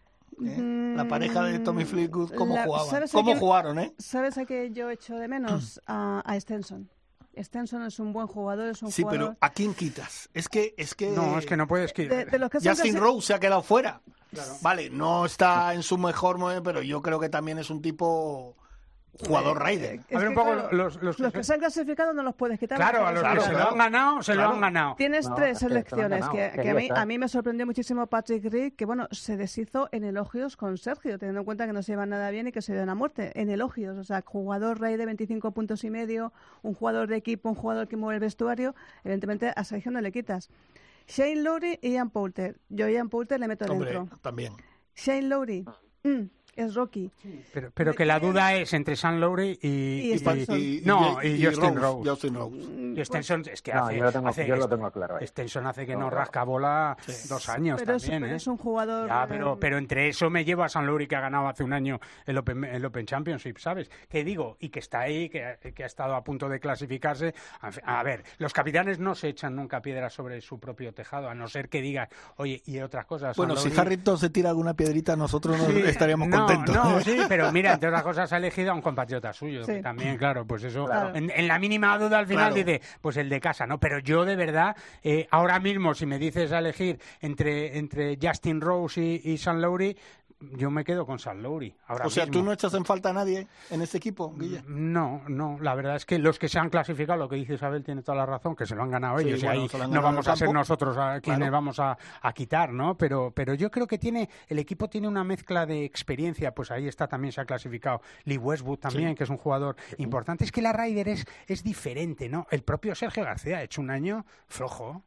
[0.44, 0.92] ¿eh?
[0.96, 2.88] la pareja de Tommy Fleetwood, ¿cómo La- jugaban?
[2.90, 3.92] ¿sabes a ¿Cómo quién- jugaron, eh?
[3.98, 5.80] ¿Sabes a qué yo echo de menos?
[5.86, 6.88] A, a Stenson.
[7.43, 9.26] Stenson es un buen jugador, es un Sí, jugador...
[9.28, 10.28] pero ¿a quién quitas?
[10.34, 11.11] Es que, es que...
[11.11, 11.93] No, es que no puedes...
[11.93, 14.01] que- de, de los que Justin clasi- Rose se ha quedado fuera.
[14.61, 18.57] Vale, no está en su mejor momento, pero yo creo que también es un tipo
[19.26, 20.00] jugador Raider.
[20.09, 22.12] Es A ver, que, un poco claro, los- los que que se- se han clasificado
[22.12, 22.76] no los puedes quitar.
[22.78, 24.94] Claro, a los Claro, que se lo han ganado, se lo han ganado.
[24.96, 28.44] Tienes No, tres selecciones que, que que a, mí, a mí me sorprendió muchísimo Patrick
[28.44, 31.92] Reed, que bueno, se deshizo en elogios con Sergio, teniendo en cuenta que no se
[31.92, 33.32] llevan nada bien y que se dio a muerte.
[33.40, 36.32] En elogios, o sea, jugador rey de 25 puntos y medio,
[36.62, 40.12] un jugador de equipo, un jugador que mueve el vestuario, evidentemente a Sergio no le
[40.12, 40.48] quitas.
[41.09, 42.59] Shane Lowry y Ian Poulter.
[42.68, 44.18] Yo a Ian Poulter le meto Hombre, dentro.
[44.20, 44.52] también.
[44.94, 45.64] Shane Lowry
[46.04, 46.20] mm,
[46.59, 47.11] es Rocky.
[47.52, 50.59] Pero, pero que la duda es entre San Lowry y, Y Stenson.
[50.84, 52.11] no, y, Justin Rose.
[52.11, 52.56] Justin Rose.
[52.56, 55.26] Y Stenson es que No, hace, yo lo tengo- hace- yo lo tengo claro ahí.
[55.26, 56.96] Stenson hace que No, rasca bola
[57.28, 58.34] dos años Pero también, ¿eh?
[58.36, 59.09] es un jugador...
[59.09, 61.62] Ya, eh, pero, pero entre eso me llevo a San Lowry que ha ganado hace
[61.64, 63.90] un año el Open, el Open Championship, ¿sabes?
[64.09, 67.34] Que digo, y que está ahí, que, que ha estado a punto de clasificarse.
[67.84, 71.46] A ver, los capitanes no se echan nunca piedras sobre su propio tejado, a no
[71.48, 73.36] ser que digas, oye, y otras cosas.
[73.36, 76.74] Bueno, si Harrington se tira alguna piedrita, nosotros no estaríamos no, contentos.
[76.74, 79.72] No, sí, pero mira, entre otras cosas ha elegido a un compatriota suyo, Sí.
[79.74, 81.14] que también, claro, pues eso, Claro.
[81.14, 82.55] en, en la mínima duda al final Claro.
[82.66, 83.78] dice, pues el de casa, ¿no?
[83.78, 88.61] Pero yo de verdad, eh, ahora mismo, si me dices a elegir entre, entre Justin
[88.61, 89.96] Rose y, y San Lowry,
[90.41, 91.74] yo me quedo con San Lowry.
[91.86, 92.41] Ahora o sea, mismo.
[92.41, 94.62] ¿tú no echas en falta a nadie en este equipo, Guille?
[94.68, 97.82] No, no, la verdad es que los que se han clasificado, lo que dice Isabel
[97.82, 100.03] tiene toda la razón, que se lo han ganado Sí, ellos bueno, y ahí no
[100.03, 101.53] vamos a ser nosotros a quienes Claro.
[101.53, 102.97] vamos a, a quitar, ¿no?
[102.97, 106.86] Pero, pero yo creo que tiene, el equipo tiene una mezcla de experiencia, pues ahí
[106.86, 110.45] está también se ha clasificado Lee Westwood también, que es un jugador importante.
[110.45, 112.47] Es que la Ryder es, es diferente, ¿no?
[112.51, 115.03] El propio Sergio García ha hecho un año flojo.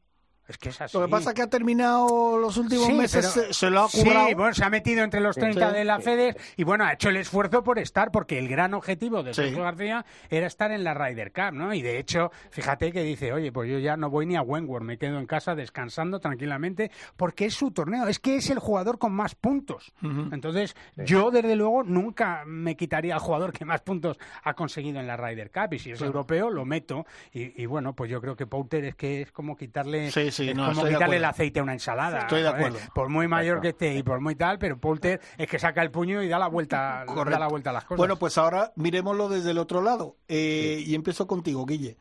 [0.48, 0.98] Es que es así.
[0.98, 3.84] Lo que pasa es que ha terminado los últimos Sí, meses, pero- se, se lo
[3.84, 4.28] ha currado.
[4.28, 5.76] Sí, bueno, se ha metido entre los 30 Sí.
[5.78, 9.24] de la FEDER y bueno, ha hecho el esfuerzo por estar, porque el gran objetivo
[9.24, 9.44] de Sí.
[9.44, 11.74] Sergio García era estar en la Ryder Cup, ¿no?
[11.74, 14.84] Y de hecho, fíjate que dice, oye, pues yo ya no voy ni a Wentworth,
[14.84, 18.98] me quedo en casa descansando tranquilamente, porque es su torneo, es que es el jugador
[19.00, 19.94] con más puntos.
[20.02, 25.08] Entonces, yo desde luego nunca me quitaría al jugador que más puntos ha conseguido en
[25.08, 27.06] la Ryder Cup, y si es europeo, lo meto.
[27.32, 30.12] Y, y bueno, pues yo creo que Pouter es que es como quitarle,
[30.44, 32.20] Sí, es no, como quitarle el aceite a una ensalada.
[32.20, 32.80] Estoy de acuerdo.
[32.94, 35.92] Por muy mayor que esté y por muy tal, pero Poulter es que saca el
[35.92, 37.98] puño y da la vuelta, da la vuelta a las cosas.
[37.98, 40.18] Bueno, pues ahora miremoslo desde el otro lado.
[40.28, 41.98] Eh, Y empiezo contigo, Guille.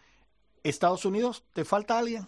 [0.63, 1.45] ¿Estados Unidos?
[1.53, 2.27] ¿Te falta alguien?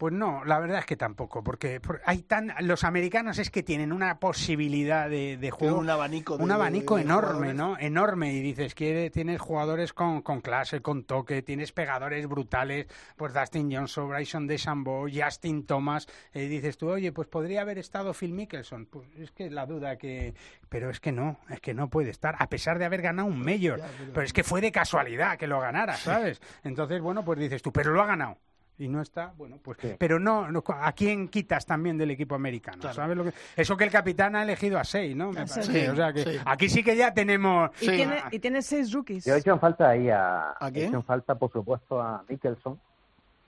[0.00, 3.62] Pues no, la verdad es que tampoco, porque por- hay tan los americanos es que
[3.62, 7.52] tienen una posibilidad de, de juego, un abanico de- un abanico de enorme.
[7.52, 7.76] ¿no?
[7.78, 13.34] Enorme y dices que tienes jugadores con, con clase, con toque, tienes pegadores brutales, pues
[13.34, 18.32] Dustin Johnson, Bryson DeChambeau, Justin Thomas, eh, dices tú, oye, pues podría haber estado Phil
[18.32, 20.32] Mickelson, pues es que la duda que,
[20.70, 23.38] pero es que no, es que no puede estar, a pesar de haber ganado un
[23.38, 23.82] mayor,
[24.14, 26.40] pero es que fue de casualidad que lo ganara, ¿sabes?
[26.64, 28.38] Entonces, bueno, pues dices tú, pero lo ha ganado
[28.80, 29.94] y no está, bueno, pues, Sí.
[29.98, 32.78] pero no, no, ¿a quién quitas también del equipo americano?
[32.80, 32.94] Claro.
[32.96, 33.32] ¿Sabes lo que?
[33.56, 35.28] Eso que el capitán ha elegido a seis, ¿no?
[35.28, 35.62] Me parece.
[35.64, 35.88] seis.
[35.90, 36.38] o sea que Sí.
[36.46, 37.70] aquí sí que ya tenemos.
[37.80, 37.90] Y, Sí.
[37.96, 39.24] tiene, y tiene seis rookies.
[39.26, 40.88] Yo he hecho en falta ahí a, ¿A he quién?
[40.88, 42.80] hecho en falta, por supuesto, a Mickelson,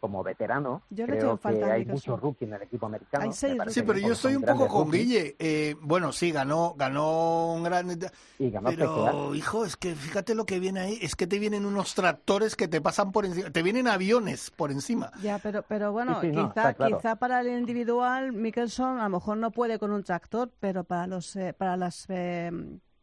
[0.03, 3.33] como veterano, Yo creo falta que hay muchos rookies en el equipo americano.
[3.33, 5.37] Sí, pero yo estoy un poco con rookies Guille.
[5.39, 7.89] Eh, bueno, sí, ganó, ganó un gran...
[8.37, 10.99] Y ganó Pero, hijo, es que fíjate lo que viene ahí.
[11.01, 13.51] Es que te vienen unos tractores que te pasan por encima.
[13.51, 15.13] Te vienen aviones por encima.
[15.23, 16.97] Ya, pero, pero bueno, Sí, sí, no, quizá, claro.
[16.97, 21.07] quizá para el individual, Mickelson a lo mejor no puede con un tractor, pero para
[21.07, 22.51] los, eh, para las, eh,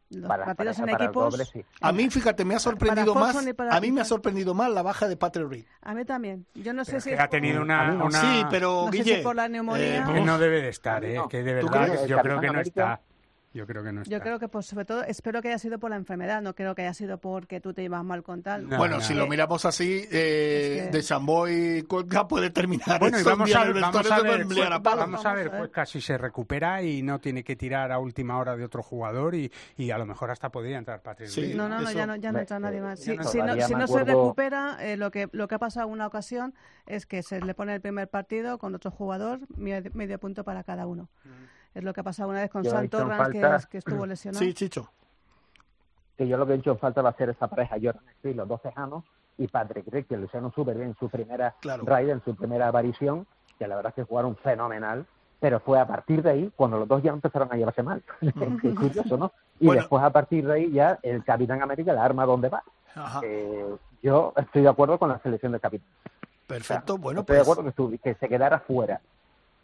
[0.10, 1.66] los Para, partidos para- en para equipos, doble, sí.
[1.82, 3.36] A mí, fíjate, me ha sorprendido más.
[3.70, 5.66] A mí me ha sorprendido más la baja de Patrick Reed.
[5.82, 6.46] a mí también.
[6.56, 8.98] Yo no sé Pero si que es ha tenido una, una- Sí, pero no sé
[8.98, 9.22] si Guille.
[9.24, 10.00] por la neumonía.
[10.00, 11.16] eh, que no debe de estar, ¿eh?
[11.16, 11.28] No.
[11.30, 13.02] que de ¿Tú verdad, yo creo que no está.
[13.52, 14.16] Yo creo que no está.
[14.16, 16.76] Yo creo que, pues, sobre todo, espero que haya sido por la enfermedad, no creo
[16.76, 18.70] que haya sido porque tú te ibas mal con tal.
[18.70, 19.02] No, bueno, no.
[19.02, 23.00] si lo miramos así, eh, Es que- de Chamboy ya puede terminar.
[23.00, 25.26] Bueno, y vamos a, en el vamos a se ver, pues, vamos a ver, Vamos
[25.26, 25.50] a ver.
[25.52, 29.34] pues casi se recupera y no tiene que tirar a última hora de otro jugador
[29.34, 31.54] y, y a lo mejor hasta podría entrar Patrick Sí.
[31.56, 33.00] No, no, Eso- ya no, ya no me- entra nadie más.
[33.00, 35.56] eh, Si, yo si no, si no se acuerdo- recupera, eh, lo que lo que
[35.56, 36.54] ha pasado una ocasión
[36.86, 40.64] es que se le pone el primer partido con otro jugador, medio, medio punto para
[40.64, 41.10] cada uno.
[41.74, 44.44] Es lo que ha pasado una vez con Yo que, falta- es- que estuvo lesionado.
[44.44, 44.90] Sí, Chicho.
[46.18, 48.36] que yo lo que he hecho en falta va a ser esa pareja Jordan Speed,
[48.36, 49.04] los dos tejanos,
[49.38, 51.84] y Patrick Reed, que lo hicieron súper bien en su primera Claro.
[51.86, 53.26] raid, en su primera aparición,
[53.58, 55.06] que la verdad es que jugaron fenomenal,
[55.40, 58.04] pero fue a partir de ahí cuando los dos ya empezaron a llevarse mal.
[58.62, 59.32] Qué curioso, ¿no?
[59.62, 59.82] Y Bueno.
[59.82, 62.64] después a partir de ahí ya el Capitán América, la arma donde va.
[63.24, 63.66] Eh,
[64.04, 65.88] yo estoy de acuerdo con la selección del Capitán.
[66.48, 66.98] Perfecto.
[66.98, 67.58] Bueno, estoy de pues.
[67.58, 69.00] acuerdo que, que se quedara fuera.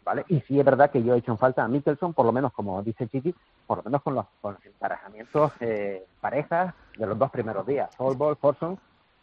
[0.06, 0.24] ¿Vale?
[0.28, 2.52] Y sí es verdad que yo he hecho en falta a Mickelson, por lo menos
[2.52, 3.34] como dice Chiqui,
[3.66, 7.90] por lo menos con los, con los emparejamientos eh, parejas de los dos primeros días.
[7.98, 8.78] Ball, Forson,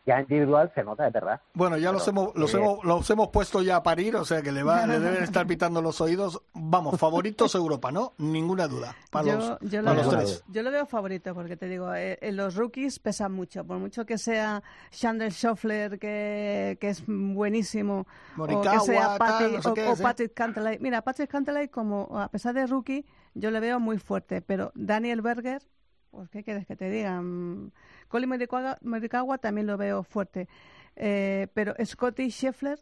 [0.06, 1.40] ya individual se nota de verdad.
[1.54, 4.42] Bueno, ya los hemos, los eh, hemos, los hemos puesto ya a parir, o sea
[4.42, 6.42] que le va, le deben estar pitando los oídos.
[6.54, 8.14] Vamos, favoritos Europa, ¿no?
[8.18, 8.96] Ninguna duda.
[9.10, 10.44] Para yo, los, yo, lo para los veo, tres.
[10.50, 14.06] yo lo veo favorito porque te digo, eh, eh, los rookies pesan mucho, por mucho
[14.06, 19.62] que sea Chandler Schoffler, que, que es buenísimo, Morikawa, o que sea tal, Patty- no
[19.62, 20.04] sé o, qué, o sí.
[20.04, 20.80] Patrick Cantlay.
[20.80, 25.22] Mira, Patrick Cantlay, como a pesar de rookie, yo le veo muy fuerte, pero Daniel
[25.22, 25.62] Berger,
[26.14, 27.20] pues ¿qué quieres que te diga?
[27.22, 27.72] Mm,
[28.08, 30.48] Colin Morikawa, Morikawa también lo veo fuerte,
[30.96, 32.78] Eh, pero Scotty Scheffler,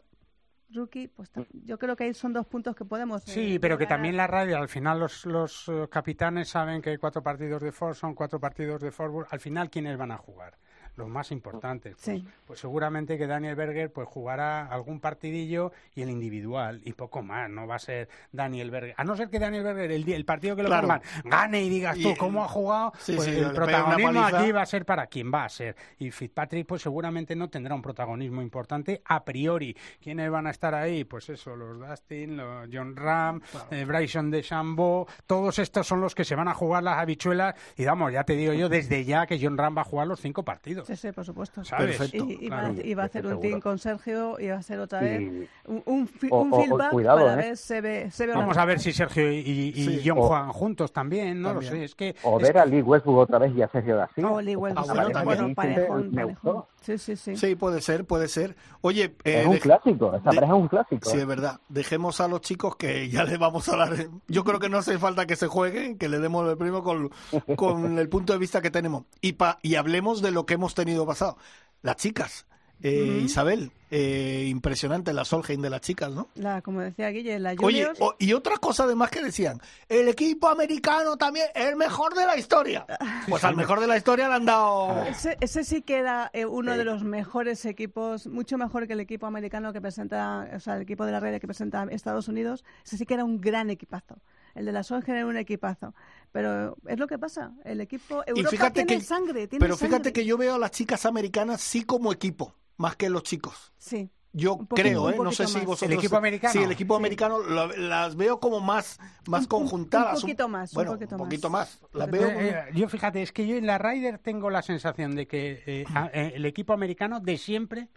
[0.70, 3.22] rookie, pues ta- yo creo que ahí son dos puntos que podemos.
[3.22, 6.90] Sí, eh, pero que también la radio, al final los, los eh, capitanes saben que
[6.90, 9.26] hay cuatro partidos de Ford, son cuatro partidos de Ford.
[9.30, 10.58] Al final, ¿quiénes van a jugar?
[10.96, 11.94] Los más importantes.
[11.94, 12.28] Pues, Sí.
[12.46, 17.48] pues seguramente que Daniel Berger pues jugará algún partidillo y el individual y poco más.
[17.48, 18.94] No va a ser Daniel Berger.
[18.98, 20.82] A no ser que Daniel Berger, el, el partido que lo Claro.
[20.88, 24.62] pongan, gane y digas tú cómo ha jugado, Sí, pues sí, el protagonismo aquí va
[24.62, 25.76] a ser para quien va a ser.
[25.98, 29.74] Y Fitzpatrick pues seguramente no tendrá un protagonismo importante a priori.
[30.00, 31.04] ¿Quiénes van a estar ahí?
[31.04, 33.40] Pues eso, los Dustin, los John Ram,
[33.70, 37.54] eh, Bryson de Chambo, todos estos son los que se van a jugar las habichuelas
[37.76, 40.20] y vamos, ya te digo yo desde ya que John Ram va a jugar los
[40.20, 40.81] cinco partidos.
[40.86, 41.64] Sí, sí, por supuesto.
[41.64, 41.96] ¿Sabes?
[41.96, 42.26] Perfecto.
[42.28, 42.74] Y, y Claro.
[42.74, 45.04] va, y va a hacer un team con Sergio y va a ser otra Y-
[45.28, 47.36] vez un, un, o- un o- o feedback cuidado, para ¿eh?
[47.48, 50.02] ver se ve, se ve Vamos a ver si Sergio y, y- y Sí.
[50.04, 51.72] John O- juegan juntos también, no También.
[51.72, 52.14] lo sé, es que...
[52.22, 54.26] O es ver a Lee Westbrook otra vez y a Sergio García.
[54.28, 56.28] Oh, Lee Westbrook, Ah, bueno, parejón, me parejón.
[56.42, 56.68] gustó.
[56.82, 57.36] Sí, sí, sí.
[57.36, 58.56] Sí, puede ser, puede ser.
[58.80, 61.08] Oye, eh, Es un clásico, esta de- pareja es un clásico.
[61.10, 61.20] Sí, ¿eh?
[61.20, 61.60] es verdad.
[61.68, 63.94] Dejemos a los chicos que ya les vamos a dar.
[64.26, 67.10] Yo creo que no hace falta que se jueguen, que le demos el premio con,
[67.56, 69.04] con el punto de vista que tenemos.
[69.20, 71.36] Y, pa, y hablemos de lo que hemos tenido pasado.
[71.82, 72.46] Las chicas.
[72.84, 76.30] Eh, Isabel, eh, impresionante la Solheim de las chicas, ¿no?
[76.34, 80.08] La, como decía Guille, la Oye, Juniors, o- y otra cosa además que decían, el
[80.08, 82.84] equipo americano también es el mejor de la historia.
[83.28, 85.00] Pues al mejor de la historia le han dado...
[85.04, 89.00] ese, ese sí que era eh, uno de los mejores equipos, mucho mejor que el
[89.00, 92.64] equipo americano que presenta, o sea, el equipo de la red que presenta Estados Unidos.
[92.84, 94.16] Ese sí que era un gran equipazo.
[94.54, 95.94] El de la Solheim era un equipazo.
[96.32, 97.52] Pero es lo que pasa.
[97.64, 99.46] El equipo Europa fíjate tiene que- sangre.
[99.48, 100.12] Tiene Pero fíjate sangre.
[100.12, 103.72] que yo veo a las chicas americanas sí como equipo, más que los chicos.
[103.78, 104.10] Sí.
[104.34, 105.16] Yo Un poquito- creo, un ¿eh?
[105.22, 105.66] No sé si más.
[105.66, 105.90] vosotros...
[105.92, 106.52] ¿El equipo americano?
[106.52, 107.00] Sí, el equipo Sí.
[107.00, 110.14] americano lo- las veo como más, más Un- un- conjuntadas.
[110.16, 111.78] un poquito más, un Bueno, poquito un poquito más.
[111.92, 112.28] Las veo...
[112.28, 115.62] Eh, eh, yo fíjate, es que yo en la Ryder tengo la sensación de que
[115.66, 117.88] eh, a- eh, el equipo americano de siempre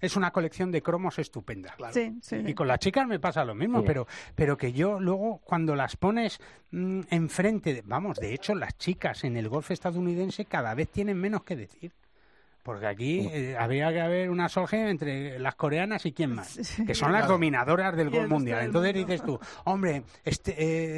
[0.00, 1.76] es una colección de cromos estupenda.
[1.92, 2.36] Sí, sí.
[2.44, 3.84] Y con las chicas me pasa lo mismo, Sí.
[3.86, 6.40] pero, pero que yo luego cuando las pones
[6.72, 11.18] mm, enfrente, de- vamos, de hecho las chicas en el golf estadounidense cada vez tienen
[11.18, 11.92] menos que decir.
[12.62, 16.84] Porque aquí eh, habría que haber una Solheim entre las coreanas y quién más, Sí.
[16.86, 18.58] que son las dominadoras del resto mundial.
[18.58, 19.06] del Entonces mundo.
[19.08, 20.54] dices tú, hombre, este,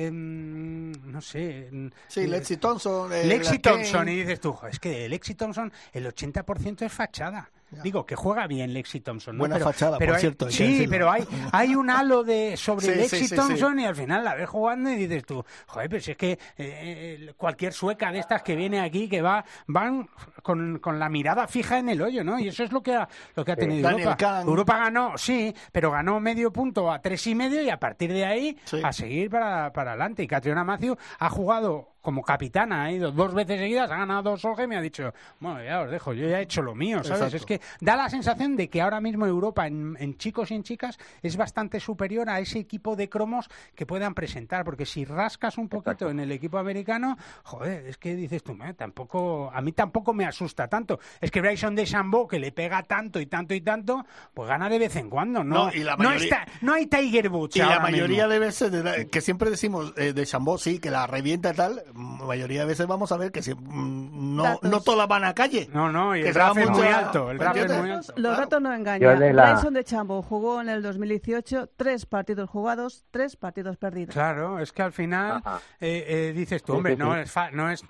[0.07, 3.13] eh, mm, no sé, mm, Sí, eh, Lexi Thompson.
[3.15, 3.59] eh, Lexi.
[3.61, 7.51] Thompson, y dices tú, "Jo, es que Lexi Thompson el 80% es fachada.
[7.83, 9.37] Digo, que juega bien Lexi Thompson.
[9.37, 9.41] ¿no?
[9.41, 12.57] Buena pero, fachada, pero por hay- cierto, hay Sí, pero hay, hay un halo de
[12.57, 13.35] sobre Sí, Lexi sí, sí.
[13.37, 16.33] Thompson y al final la ves jugando y dices tú, joder, pero si es que
[16.33, 20.09] eh, eh, cualquier sueca de estas que viene aquí, que va, van
[20.43, 22.39] con, con la mirada fija en el hoyo, ¿no?
[22.39, 24.17] Y eso es lo que ha, lo que ha tenido Daniel Europa.
[24.17, 24.47] Kahn.
[24.49, 28.25] Europa ganó, sí, pero ganó medio punto a tres y medio y a partir de
[28.25, 28.81] ahí Sí.
[28.83, 30.23] a seguir para, para adelante.
[30.23, 34.43] Y Catriona Matthew ha jugado como capitana, ha ido dos veces seguidas, ha ganado dos
[34.43, 36.99] Solheim y me ha dicho, bueno, ya os dejo, yo ya he hecho lo mío,
[37.03, 37.23] ¿sabes?
[37.33, 37.37] Exacto.
[37.39, 40.63] Es que da la sensación de que ahora mismo Europa en, en chicos y en
[40.63, 45.57] chicas es bastante superior a ese equipo de cromos que puedan presentar, porque si rascas
[45.57, 49.73] un poquito en el equipo americano, joder, es que dices tú, "Eh, tampoco, a mí
[49.73, 51.01] tampoco me asusta tanto.
[51.23, 54.69] Es que Bryson de Chambeau, que le pega tanto y tanto y tanto, pues gana
[54.69, 55.67] de vez en cuando, ¿no?
[55.67, 58.29] No, y la no, mayoría- está, no hay Tiger Woods Y la mayoría mismo.
[58.29, 61.83] de veces, de la- que siempre decimos eh, de Chambó, sí, que la revienta tal,
[61.95, 64.71] mayoría de veces vamos a ver que si- mm, no, Datos.
[64.71, 65.69] no todas van a calle.
[65.73, 67.69] No, no, y el RAF es muy alto, Los, alto.
[67.73, 68.37] los Claro.
[68.37, 69.35] datos no engañan.
[69.37, 74.13] la- Bryson de Chambo jugó en el 2018 tres partidos jugados, tres partidos perdidos.
[74.15, 75.43] Claro, es que al final
[75.81, 77.85] eh, eh, dices tú, hombre, no es fa- no es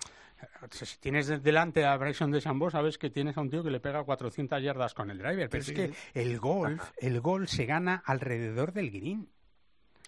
[0.70, 3.70] si tienes de- delante a Bryson de Chambó, sabes que tienes a un tío que
[3.70, 7.20] le pega 400 yardas con el driver, pero Sí, es sí, que el golf, el
[7.20, 9.28] golf se gana alrededor del green.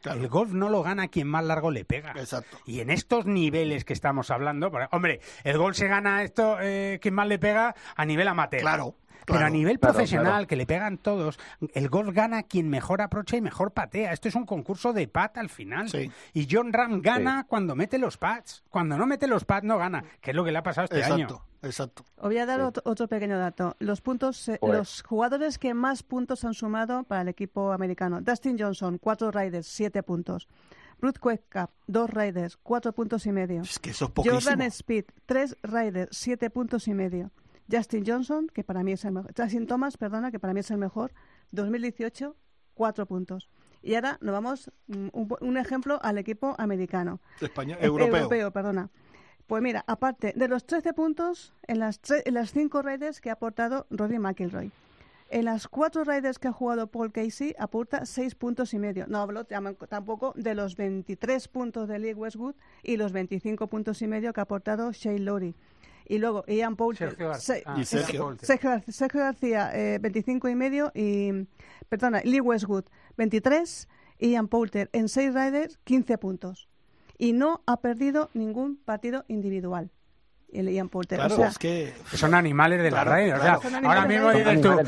[0.02, 0.20] Claro.
[0.20, 2.12] El golf no lo gana quien más largo le pega.
[2.16, 2.58] Exacto.
[2.66, 6.98] Y en estos niveles que estamos hablando, por- hombre, el golf se gana esto eh,
[7.02, 8.60] quien más le pega a nivel amateur.
[8.60, 8.94] Claro.
[9.24, 9.46] Pero claro.
[9.46, 10.46] a nivel Claro, profesional, claro.
[10.46, 11.38] que le pegan todos,
[11.74, 14.12] el golf gana quien mejor aprocha y mejor patea.
[14.12, 15.88] Esto es un concurso de pat al final.
[15.88, 16.10] Sí.
[16.32, 18.64] Y John Ram gana cuando mete los pads.
[18.70, 21.02] Cuando no mete los pads no gana, que es lo que le ha pasado este
[21.04, 21.24] año.
[21.24, 22.04] Exacto, exacto.
[22.16, 23.76] Os voy a dar otro, otro pequeño dato.
[23.78, 28.20] Los puntos, eh, los jugadores que más puntos han sumado para el equipo americano.
[28.20, 30.48] Dustin Johnson, cuatro Raiders, siete puntos.
[30.98, 33.60] Ruth Cup, dos Raiders, cuatro puntos y medio.
[33.62, 34.40] Es que eso es poquísimo.
[34.40, 37.30] Jordan Speed, tres Raiders, siete puntos y medio.
[37.70, 39.32] Justin Johnson, que para mí es el mejor.
[39.36, 41.12] Justin Thomas, perdona, que para mí es el mejor.
[41.52, 42.36] 2018,
[42.74, 43.48] cuatro puntos.
[43.82, 47.20] Y ahora nos vamos, mm, un, un ejemplo al equipo americano.
[47.40, 48.50] Español, Eh, europeo.
[48.52, 48.90] perdona.
[49.46, 53.30] Pues mira, aparte de los 13 puntos en las, tre- en las cinco Raiders que
[53.30, 54.72] ha aportado Rory McIlroy.
[55.28, 59.06] En las cuatro Raiders que ha jugado Paul Casey aporta seis puntos y medio.
[59.08, 64.02] No hablo tam- tampoco de los 23 puntos de Lee Westwood y los 25 puntos
[64.02, 65.54] y medio que ha aportado Shane Lowry.
[66.08, 67.10] Y luego Ian Poulter.
[67.10, 67.54] Sergio García.
[67.56, 68.36] se- Ah, Y Sergio.
[68.40, 70.92] Sergio, Gar- Sergio García, eh, 25 y medio.
[70.94, 71.46] Y,
[71.88, 72.84] perdona, Lee Westwood,
[73.16, 73.88] 23.
[74.18, 76.68] Ian Poulter en 6 Raiders, 15 puntos.
[77.18, 79.90] Y no ha perdido ningún partido individual.
[80.52, 81.18] El Ian Poulter.
[81.18, 81.92] Claro, o sea, es que...
[82.14, 83.34] Son animales de Claro, la radio.
[83.34, 83.58] claro.
[83.58, 84.78] O sea, Son ahora mismo dices tú,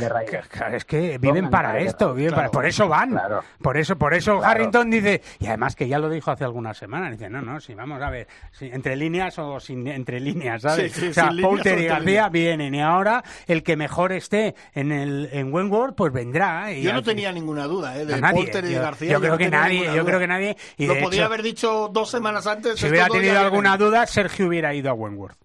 [0.72, 3.10] es que viven para esto, viven para- por eso van.
[3.10, 3.42] Claro.
[3.60, 4.50] Por eso, por eso Claro.
[4.50, 7.74] Harrington dice, y además que ya lo dijo hace algunas semanas, dice, no, no, si
[7.74, 10.92] vamos a ver, si entre líneas o sin entre líneas, ¿sabes?
[10.92, 14.90] Sí, sí, o sea, o y García vienen y ahora el que mejor esté en
[14.92, 16.72] el en Wentworth, pues vendrá.
[16.72, 18.06] y Yo no tenía ninguna duda, ¿eh?
[18.06, 18.36] De No, nadie.
[18.42, 19.12] Poulter y de Yo- García.
[19.12, 20.10] yo creo no que tenía nadie, ninguna yo duda.
[20.10, 22.78] creo que nadie, y Lo podía hecho, haber dicho dos semanas antes.
[22.78, 25.36] Si hubiera tenido alguna duda, Sergio hubiera ido a Wentworth.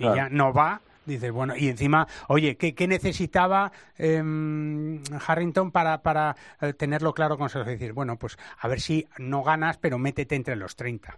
[0.00, 0.14] Claro.
[0.14, 0.30] y Claro.
[0.30, 0.80] ya no va.
[1.06, 7.36] Dices, bueno, y encima, oye, ¿qué, qué necesitaba em, Harrington para, para eh, tenerlo claro
[7.38, 7.72] con Sergio?
[7.72, 11.16] Decir, bueno, pues a ver si no ganas, pero métete entre los 30.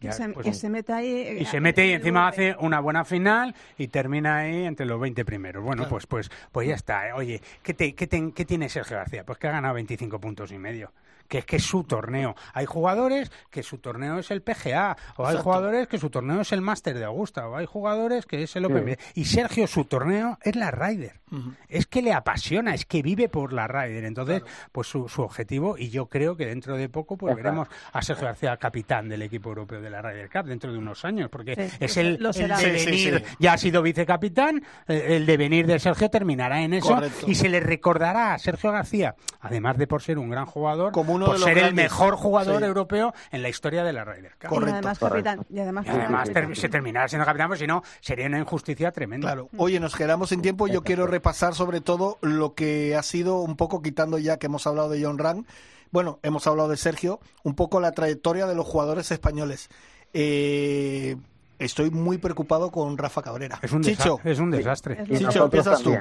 [0.00, 1.08] que, Ya, se, pues, que se mete ahí.
[1.12, 2.52] eh, y se mete y encima golpe.
[2.52, 5.62] hace una buena final y termina ahí entre los 20 primeros.
[5.64, 7.08] Bueno, pues, pues, pues ya está.
[7.08, 7.12] ¿eh?
[7.12, 9.24] Oye, ¿qué, te- qué te- qué tiene Sergio García?
[9.24, 10.92] Pues que ha ganado 25 puntos y medio.
[11.28, 12.34] Que es que es su torneo.
[12.52, 15.42] Hay jugadores que su torneo es el PGA, o hay Exacto.
[15.42, 18.64] jugadores que su torneo es el Máster de Augusta, o hay jugadores que es el
[18.66, 18.96] Open.
[19.14, 21.20] Y Sergio, su torneo es la Ryder.
[21.68, 24.04] Es que le apasiona, es que vive por la Ryder.
[24.04, 28.02] Entonces, pues su, su objetivo, y yo creo que dentro de poco, pues veremos a
[28.02, 31.54] Sergio García capitán del equipo europeo de la Ryder Cup dentro de unos años, porque
[31.56, 32.56] Sí, es el, lo el será.
[32.58, 33.36] Sí, sí, devenir, sí.
[33.40, 37.26] ya ha sido vicecapitán, el devenir de Sergio terminará en eso Correcto.
[37.28, 41.13] y se le recordará a Sergio García, además de por ser un gran jugador, Como
[41.14, 42.64] uno por de los ser el mejor jugador Sí.
[42.66, 44.44] europeo en la historia de la Ryder Cup.
[44.44, 45.24] Y Correcto, además correcto.
[45.30, 45.46] capitán.
[45.50, 46.46] Y además, Y además capitán.
[46.48, 49.28] ter- se terminará siendo capitán, porque si no, sería una injusticia tremenda.
[49.28, 49.48] Claro.
[49.56, 50.66] Oye, nos quedamos sin tiempo.
[50.68, 54.66] Yo quiero repasar sobre todo lo que ha sido un poco quitando ya que hemos
[54.66, 55.44] hablado de John Rang.
[55.90, 59.68] Bueno, hemos hablado de Sergio, un poco la trayectoria de los jugadores españoles.
[60.12, 61.16] Eh,
[61.58, 63.58] estoy muy preocupado con Rafa Cabrera.
[63.62, 65.02] Es un, Chicho, desa- es un desastre.
[65.02, 65.94] Es Y Chicho, empiezas tú.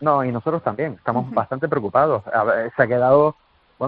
[0.00, 0.94] No, y nosotros también.
[0.94, 2.22] Estamos bastante preocupados.
[2.32, 3.36] A ver, se ha quedado,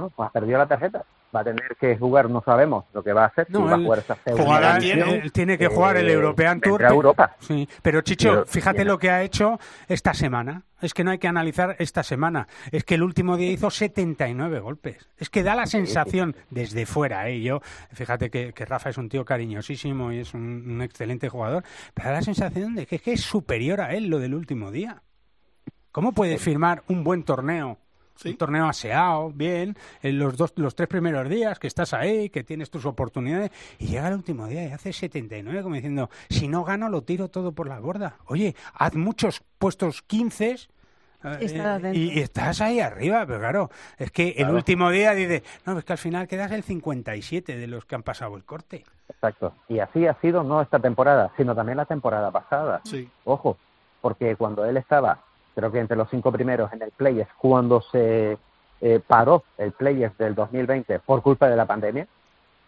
[0.01, 1.05] bueno, pues ha perdido la tarjeta.
[1.35, 3.47] Va a tener que jugar, no sabemos lo que va a hacer.
[3.51, 5.09] No, si va a él jugar esta segunda jugará- edición.
[5.09, 6.85] él tiene que jugar el Eh, European Tour.
[6.85, 7.37] a Europa.
[7.41, 8.89] Sí, pero Chicho, Pero- fíjate bien.
[8.89, 10.63] lo que ha hecho esta semana.
[10.81, 12.47] Es que no hay que analizar esta semana.
[12.71, 15.09] Es que el último día hizo 79 golpes.
[15.17, 17.41] Es que da la sensación desde fuera, ¿eh?
[17.41, 17.61] Yo,
[17.93, 22.11] fíjate que, que Rafa es un tío cariñosísimo y es un, un excelente jugador, pero
[22.11, 25.03] da la sensación de que, es que es superior a él lo del último día.
[25.93, 27.79] ¿Cómo puedes firmar un buen torneo?
[28.25, 32.45] Un torneo aseado, bien, en los dos, los tres primeros días que estás ahí, que
[32.45, 36.65] tienes tus oportunidades, y llega el último día y hace 79, como diciendo, si no
[36.65, 38.17] gano lo tiro todo por la borda.
[38.27, 40.57] Oye, haz muchos puestos 15
[41.25, 44.55] eh, Y y, estás ahí arriba, pero claro, es que el Claro.
[44.55, 48.03] último día dice, no, es que al final quedas el 57 de los que han
[48.03, 48.85] pasado el corte.
[49.09, 49.55] Exacto.
[49.69, 52.81] Y así ha sido no esta temporada, sino también la temporada pasada.
[52.85, 53.09] Sí.
[53.25, 53.57] Ojo,
[54.01, 55.25] porque cuando él estaba,
[55.57, 58.37] creo que entre los cinco primeros en el Players, cuando se
[58.83, 62.07] eh, paró el Players del 2020 por culpa de la pandemia,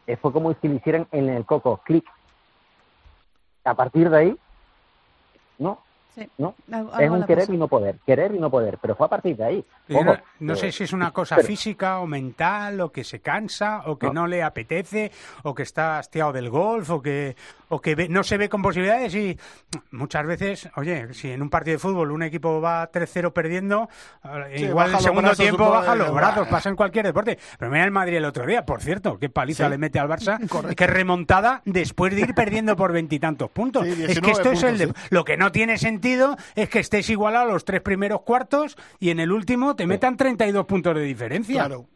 [0.07, 2.07] eh, fue como si le hicieran en el coco clic.
[3.65, 4.39] A partir de ahí,
[5.59, 5.83] no,
[6.15, 6.29] Sí.
[6.39, 6.55] no.
[6.73, 9.37] Algo- Es un querer y no poder, querer y no poder, pero fue a partir
[9.37, 9.65] de ahí.
[9.93, 13.05] Ojo, no, no eh, sé si es una cosa pero- física o mental, o que
[13.05, 14.27] se cansa, o que no, No.
[14.27, 15.13] le apetece,
[15.45, 17.37] o que está hastiado del golf, o que,
[17.69, 19.15] o que ve- no se ve con posibilidades.
[19.15, 19.39] Y
[19.93, 23.89] muchas veces, oye, si en un partido de fútbol un equipo va 3-0 perdiendo,
[24.25, 27.39] eh, Sí, igual baja el segundo brazos, tiempo baja los brazos, pasa en cualquier deporte.
[27.59, 29.71] Pero mira el Madrid el otro día, por cierto, qué paliza Sí.
[29.71, 30.39] le mete al Barça,
[30.77, 33.85] que remontada después de ir perdiendo por veintitantos puntos.
[33.85, 36.08] Sí, es que 19 esto es el de- puntos, lo que no tiene sentido
[36.55, 40.17] es que estés igualado a los tres primeros cuartos y en el último te metan
[40.17, 41.55] 32 puntos de diferencia.
[41.67, 41.87] Claro,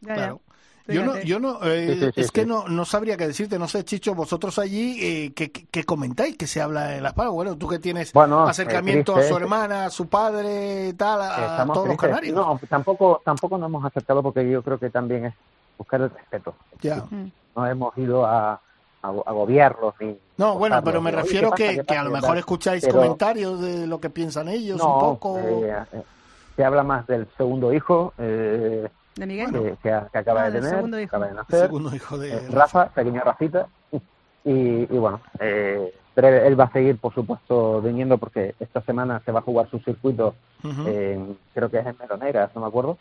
[0.00, 0.14] Ya, ya.
[0.14, 0.40] claro.
[0.86, 2.46] Yo no, yo no, eh, Sí, sí, sí, es que sí.
[2.46, 6.36] no, no sabría qué decirte, no sé, Chicho, vosotros allí, eh, ¿qué, qué- qué comentáis?
[6.36, 7.34] ¿Qué se habla en las palabras?
[7.34, 11.64] Bueno, tú que tienes Bueno, acercamiento eh, a su hermana, a su padre, tal, a,
[11.72, 12.34] todos los canarios.
[12.34, 15.34] No, tampoco, tampoco nos hemos acercado porque yo creo que también es
[15.78, 16.54] buscar el respeto.
[16.82, 16.96] Ya.
[17.08, 17.32] Mm.
[17.56, 18.60] No hemos ido a,
[19.04, 20.16] a, agobiarlos ni.
[20.36, 22.38] No, bueno, pero me ni, "Oye, refiero que, ¿Qué que a lo ¿Qué mejor tal?".
[22.38, 25.38] escucháis Pero- comentarios de lo que piensan ellos no, un poco.
[25.38, 26.02] eh, eh,
[26.56, 29.52] se habla más del segundo hijo eh, ¿De Miguel?
[29.52, 31.08] que, que a- que acaba Ah, de tener, segundo hijo.
[31.08, 31.60] acaba de El nacer.
[31.60, 32.84] segundo hijo de Eh, Rafa.
[32.84, 33.66] Rafa, pequeña Rafita.
[34.46, 34.52] Y,
[34.92, 39.32] y bueno, eh, pero él va a seguir, por supuesto, viniendo porque esta semana se
[39.32, 42.98] va a jugar su circuito, creo que es en Meloneras, no me acuerdo,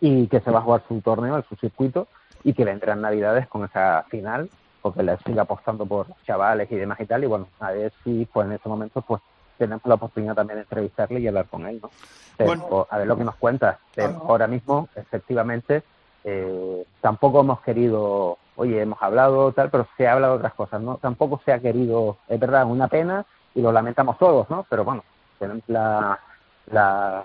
[0.00, 2.06] y que se va a jugar su torneo, su circuito,
[2.44, 4.48] y que vendrán Navidades con esa final,
[4.84, 8.28] porque le sigue apostando por chavales y demás y tal, y bueno, a ver si
[8.30, 9.22] pues en ese momento pues
[9.56, 11.90] tenemos la oportunidad también de entrevistarle y hablar con él, ¿no?
[12.36, 12.86] Pero, Bueno.
[12.90, 13.78] a ver lo que nos cuenta.
[13.94, 14.24] Pero Ah.
[14.28, 15.82] ahora mismo, efectivamente,
[16.22, 20.98] eh, tampoco hemos querido, oye, hemos hablado tal, pero se habla de otras cosas, ¿no?
[20.98, 23.24] Tampoco se ha querido, es verdad, una pena
[23.54, 24.66] y lo lamentamos todos, ¿no?
[24.68, 25.02] Pero bueno,
[25.38, 26.18] tenemos la,
[26.66, 27.24] la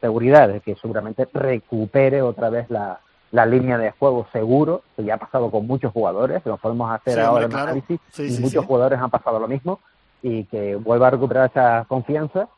[0.00, 2.98] seguridad de que seguramente recupere otra vez la,
[3.30, 6.90] la línea de juego seguro, que ya ha pasado con muchos jugadores, que nos podemos
[6.90, 7.64] hacer Sí, ahora claro.
[7.72, 8.66] análisis, Sí, y sí, muchos sí.
[8.66, 9.80] jugadores han pasado lo mismo,
[10.22, 12.48] y que vuelva a recuperar esa confianza,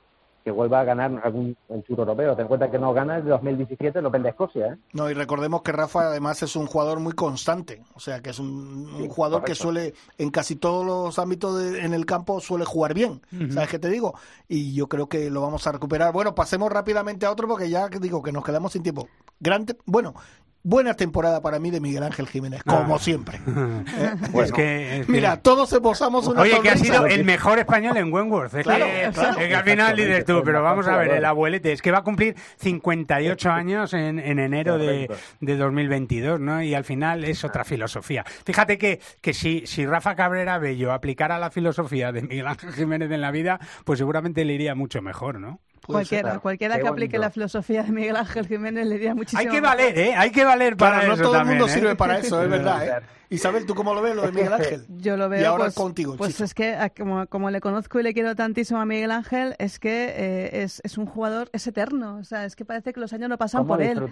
[0.43, 2.33] que vuelva a ganar algún el Tour europeo.
[2.35, 4.77] Ten en cuenta que no gana el 2017 el Open de Escocia, ¿eh?
[4.95, 8.39] No, y recordemos que Rafa además es un jugador muy constante, o sea que es
[8.39, 12.41] un, un Sí, jugador que suele, en casi todos los ámbitos de- en el campo,
[12.41, 14.15] suele jugar bien, ¿sabes qué te digo?
[14.49, 16.11] Y yo creo que lo vamos a recuperar.
[16.15, 19.09] Bueno, pasemos rápidamente a otro porque ya digo que nos quedamos sin tiempo.
[19.41, 20.15] Grande, bueno,
[20.63, 22.99] buena temporada para mí de Miguel Ángel Jiménez, como Ah.
[22.99, 23.39] siempre.
[23.47, 24.15] ¿Eh?
[24.43, 27.97] Es que, es que- Mira, todos esposamos una Oye, que ha sido el mejor español
[27.97, 28.55] en Wentworth.
[28.55, 29.41] Es, Claro, que, claro.
[29.41, 31.91] es que al final dices tú, El pero vamos a ver, el abuelete, es que
[31.91, 36.63] va a cumplir 58 años en, en enero de, de 2022, ¿no?
[36.63, 38.25] Y al final es otra filosofía.
[38.45, 43.11] Fíjate que, que si, si Rafa Cabrera Bello aplicara la filosofía de Miguel Ángel Jiménez
[43.11, 45.61] en la vida, pues seguramente le iría mucho mejor, ¿no?
[45.87, 46.21] Puede ser.
[46.23, 47.27] Cualquiera, cualquiera Qué que aplique bonito.
[47.27, 50.15] la filosofía de Miguel Ángel Jiménez le diría muchísimo Hay que valer, ¿eh?
[50.15, 51.71] Hay que valer para Claro, no todo el mundo ¿eh?
[51.71, 52.99] sirve para eso, es verdad.
[52.99, 53.03] ¿eh?
[53.33, 54.85] Isabel, ¿tú cómo lo ves lo de Miguel Ángel?
[54.99, 58.03] Yo lo veo Y ahora pues, contigo, pues es que como, como le conozco y
[58.03, 62.17] le quiero tantísimo a Miguel Ángel, es que eh, es, es un jugador, es eterno,
[62.19, 64.03] o sea, es que parece que los años no pasan ¿Cómo por él.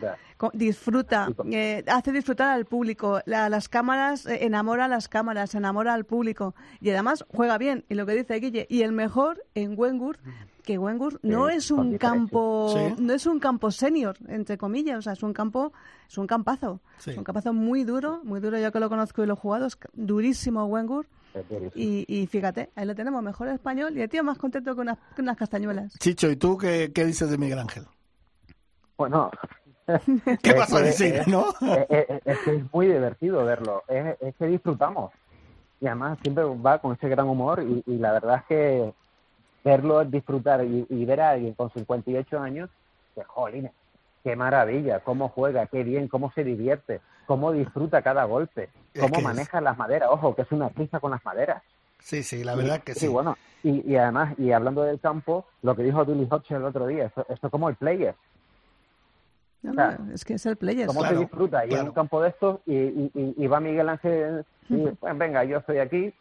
[0.52, 1.28] disfruta?
[1.36, 5.94] Con- eh, hace disfrutar al público, la- las cámaras, eh, enamora a las cámaras, enamora
[5.94, 7.84] al público y además juega bien.
[7.88, 10.18] Y lo que dice Guille, y el mejor en Wengur,
[10.68, 13.02] que Wengur no Sí, es con un campo, Sí.
[13.02, 15.72] no es un campo senior, entre comillas, o sea, es un campo,
[16.06, 17.12] es un campazo, Sí.
[17.12, 19.64] es un campazo muy duro, muy duro, yo que lo conozco y lo he jugado,
[19.64, 21.06] es durísimo Wengur.
[21.74, 24.98] Y, y fíjate, ahí lo tenemos, mejor español y el tío más contento que unas,
[25.16, 25.94] que unas castañuelas.
[25.98, 27.84] Chicho, ¿y tú qué, qué dices de Miguel Ángel?
[28.98, 29.30] Bueno,
[30.42, 31.46] ¿Qué Es vas a que- decir, es- no?
[31.62, 35.12] es, es- es que es muy divertido verlo, es, es que disfrutamos.
[35.80, 38.92] Y además siempre va con ese gran humor y, y la verdad es que
[39.68, 42.70] verlo es disfrutar y, y ver a alguien con 58 años,
[43.14, 43.72] que jolines,
[44.24, 49.18] qué maravilla, cómo juega, qué bien, cómo se divierte, cómo disfruta cada golpe, Es cómo
[49.18, 51.62] es- maneja las maderas, ojo, que es una prisa con las maderas.
[52.00, 53.00] Sí, sí, la verdad que sí.
[53.00, 56.64] Sí, bueno, y, y además, y hablando del campo, lo que dijo Billy Hodge el
[56.64, 58.14] otro día, esto, esto es como el player,
[59.62, 60.04] No, Claro.
[60.04, 60.86] no, es que es el player.
[60.86, 61.82] cómo Claro, se disfruta y claro.
[61.82, 65.42] en un campo de estos y, y, y- y va Miguel Ángel y pues venga
[65.44, 66.14] yo estoy aquí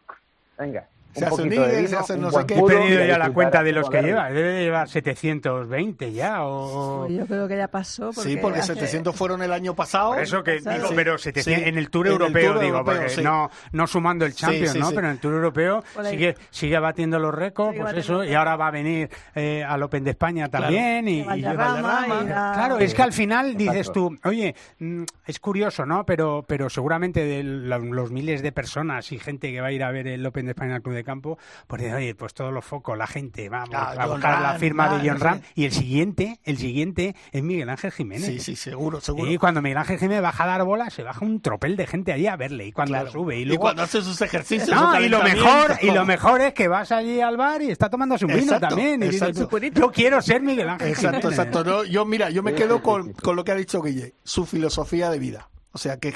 [0.58, 2.60] venga Se un hace un Eagle, se hace no sé qué.
[2.60, 4.30] He perdido ya la cuenta de los que lleva.
[4.30, 7.08] Debe de llevar 720 ya o...
[7.08, 8.12] Yo creo que ya pasó.
[8.14, 10.12] Porque Sí, porque hace- 700 fueron el año pasado.
[10.14, 10.94] Por eso que digo, Sí.
[10.96, 11.70] pero 700 Sí.
[11.70, 13.22] en el Tour En el Europeo, Tour digo, Europeo, porque sí.
[13.24, 14.90] no, no sumando el Champions, sí, ¿no?
[14.90, 14.96] sí.
[14.96, 18.68] Pero en el Tour Europeo sigue, sigue batiendo los récords, pues eso, y ahora va
[18.68, 22.24] a venir eh, al Open de España también y, Y y Valderrama, Valderrama.
[22.24, 26.06] y la- Claro, es que al final dices tú, oye, mm, es curioso, ¿no?
[26.06, 29.92] Pero, pero seguramente de los miles de personas y gente que va a ir a
[29.92, 31.38] ver el Open de España al Club de Campo,
[31.68, 34.90] pues dicen, oye, pues todos los focos, la gente, vamos Ah, a buscar la firma
[34.98, 35.40] de John no Ram.
[35.40, 35.46] sé.
[35.56, 38.26] Y el siguiente, el siguiente es Miguel Ángel Jiménez.
[38.26, 39.32] Sí, sí, seguro, seguro.
[39.32, 42.12] Y cuando Miguel Ángel Jiménez baja a dar bola, se baja un tropel de gente
[42.12, 42.66] allí a verle.
[42.66, 43.12] Y cuando Claro.
[43.12, 43.38] sube.
[43.38, 44.70] Y, Y, luego, cuando hace sus ejercicios.
[44.70, 47.72] No, su y lo mejor y lo mejor es que vas allí al bar y
[47.72, 49.02] está tomando su vino Exacto, también.
[49.04, 49.58] Y dices, exacto.
[49.60, 51.40] yo quiero ser Miguel Ángel Exacto, Jiménez.
[51.40, 51.64] exacto.
[51.64, 55.10] No, yo, mira, yo me quedo con, con lo que ha dicho Guille, su filosofía
[55.10, 55.50] de vida.
[55.78, 56.12] O sea, que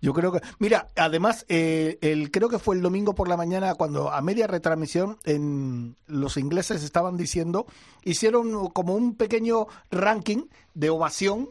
[0.00, 0.40] yo creo que...
[0.58, 4.46] Mira, además, eh, el, creo que fue el domingo por la mañana cuando a media
[4.46, 7.66] retransmisión en los ingleses estaban diciendo,
[8.02, 11.50] hicieron como un pequeño ranking de ovación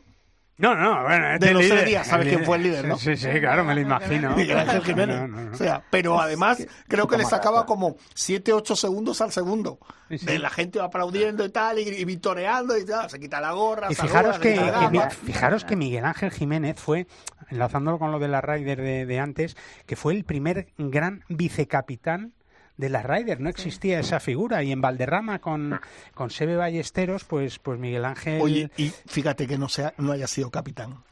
[0.63, 1.33] No, no, bueno.
[1.33, 2.97] este De los líder- tres días, ¿sabes quién fue el líder, no?
[2.97, 4.35] Sí, sí, claro, me lo imagino.
[4.35, 5.19] Miguel Ángel Jiménez.
[5.19, 5.51] No, no, no.
[5.51, 9.77] O sea, pero además creo que le sacaba como 7, 8 segundos al segundo.
[10.09, 10.25] Sí, sí.
[10.25, 13.09] De la gente aplaudiendo y tal, y, y victoreando y tal.
[13.09, 16.79] Se quita la gorra, Y saluda, fijaros se que, que fijaros que Miguel Ángel Jiménez
[16.79, 17.07] fue,
[17.49, 22.31] enlazándolo con lo de la Ryder de, de antes, que fue el primer gran vicecapitán
[22.77, 23.39] de la Ryder.
[23.39, 24.63] No existía esa figura.
[24.63, 25.79] Y en Valderrama con,
[26.13, 28.41] con Sebe Ballesteros, pues, pues Miguel Ángel.
[28.41, 31.03] Oye, y fíjate que no sea, no haya sido capitán.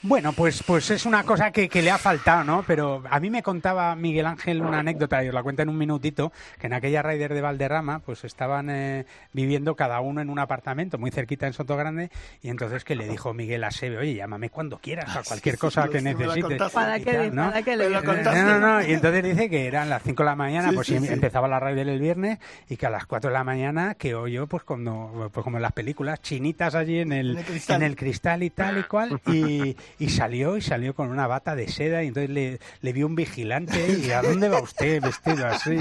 [0.00, 2.62] Bueno, pues, pues es una cosa que, que le ha faltado, ¿no?
[2.64, 5.76] Pero a mí me contaba Miguel Ángel una anécdota, y os la cuento en un
[5.76, 10.38] minutito, que en aquella Raider de Valderrama, pues estaban eh, viviendo cada uno en un
[10.38, 12.10] apartamento muy cerquita en Soto Grande,
[12.42, 15.82] y entonces que le dijo Miguel a Sebe, oye, llámame cuando quieras, a cualquier cosa
[15.82, 16.62] sí, que sí, necesites.
[16.72, 17.46] ¿Para qué, ¿no?
[17.46, 18.14] ¿Para qué le Me lo dices?
[18.14, 18.42] contaste.
[18.42, 20.86] No, no, no, y entonces dice que eran las 5 de la mañana, Sí, pues
[20.86, 21.12] sí, em- sí.
[21.12, 22.38] empezaba la Raider el viernes,
[22.68, 25.62] y que a las 4 de la mañana que oyó, pues, cuando, pues como en
[25.62, 27.76] las películas, chinitas allí en el, En el cristal.
[27.76, 31.54] en el cristal y tal y cual, y, y salió y salió con una bata
[31.54, 35.46] de seda y entonces le, le vio un vigilante y ¿a dónde va usted vestido
[35.46, 35.78] así?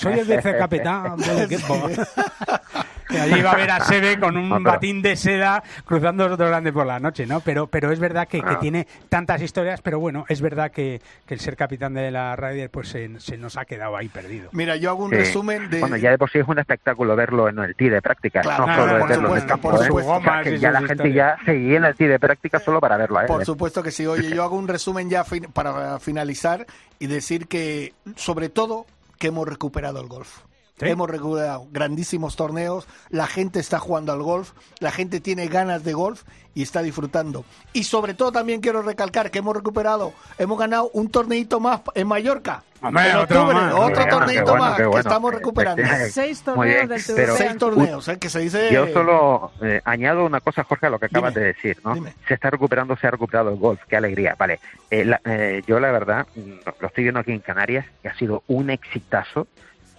[0.00, 1.16] Soy el vicecapitán.
[3.08, 6.28] Que allí iba a ver a Sebe con un Ah, pero- batín de seda cruzando
[6.28, 7.40] Soto Grande por la noche, ¿no?
[7.40, 8.58] Pero, pero es verdad que, que Ah.
[8.60, 12.70] tiene tantas historias, pero bueno, es verdad que, que el ser capitán de la Ryder
[12.70, 14.48] pues se, se nos ha quedado ahí perdido.
[14.52, 15.16] Mira, yo hago un Sí.
[15.16, 15.80] resumen de.
[15.80, 18.58] Bueno, ya de por sí es un espectáculo verlo en el tee de práctica, Claro,
[18.58, 19.70] no claro, solo por verlo en el supuesto, campo.
[19.70, 19.86] por ¿eh?
[19.86, 20.12] supuesto.
[20.12, 21.38] O sea, que ya la gente historias.
[21.38, 23.26] ya seguía en el tee de práctica solo para verlo él.
[23.26, 23.44] Por ¿eh?
[23.44, 24.06] supuesto que sí.
[24.06, 26.66] Oye, yo hago un resumen ya fin- para finalizar
[26.98, 28.86] y decir que, sobre todo,
[29.18, 30.38] que hemos recuperado el golf.
[30.78, 30.86] ¿Sí?
[30.88, 34.50] Hemos recuperado grandísimos torneos, la gente está jugando al golf,
[34.80, 36.22] la gente tiene ganas de golf
[36.52, 37.44] y está disfrutando.
[37.72, 42.08] Y sobre todo también quiero recalcar que hemos recuperado, hemos ganado un torneito más en
[42.08, 42.64] Mallorca.
[42.82, 43.72] Hombre, en otro octubre, más.
[43.72, 45.00] otro bueno, torneito bueno, más que bueno.
[45.00, 45.82] estamos recuperando.
[46.10, 47.36] Seis torneos bien, del pero-.
[47.36, 48.68] Seis torneos, eh, que se dice...
[48.72, 51.94] Yo solo eh, añado una cosa, Jorge, a lo que acabas Dime, de decir, ¿no?
[51.94, 52.14] dime.
[52.26, 54.34] Se está recuperando, se ha recuperado el golf, qué alegría.
[54.36, 54.58] Vale,
[54.90, 56.50] Eh, la- eh, yo la verdad, mm,
[56.80, 59.46] lo estoy viendo aquí en Canarias, que ha sido un exitazo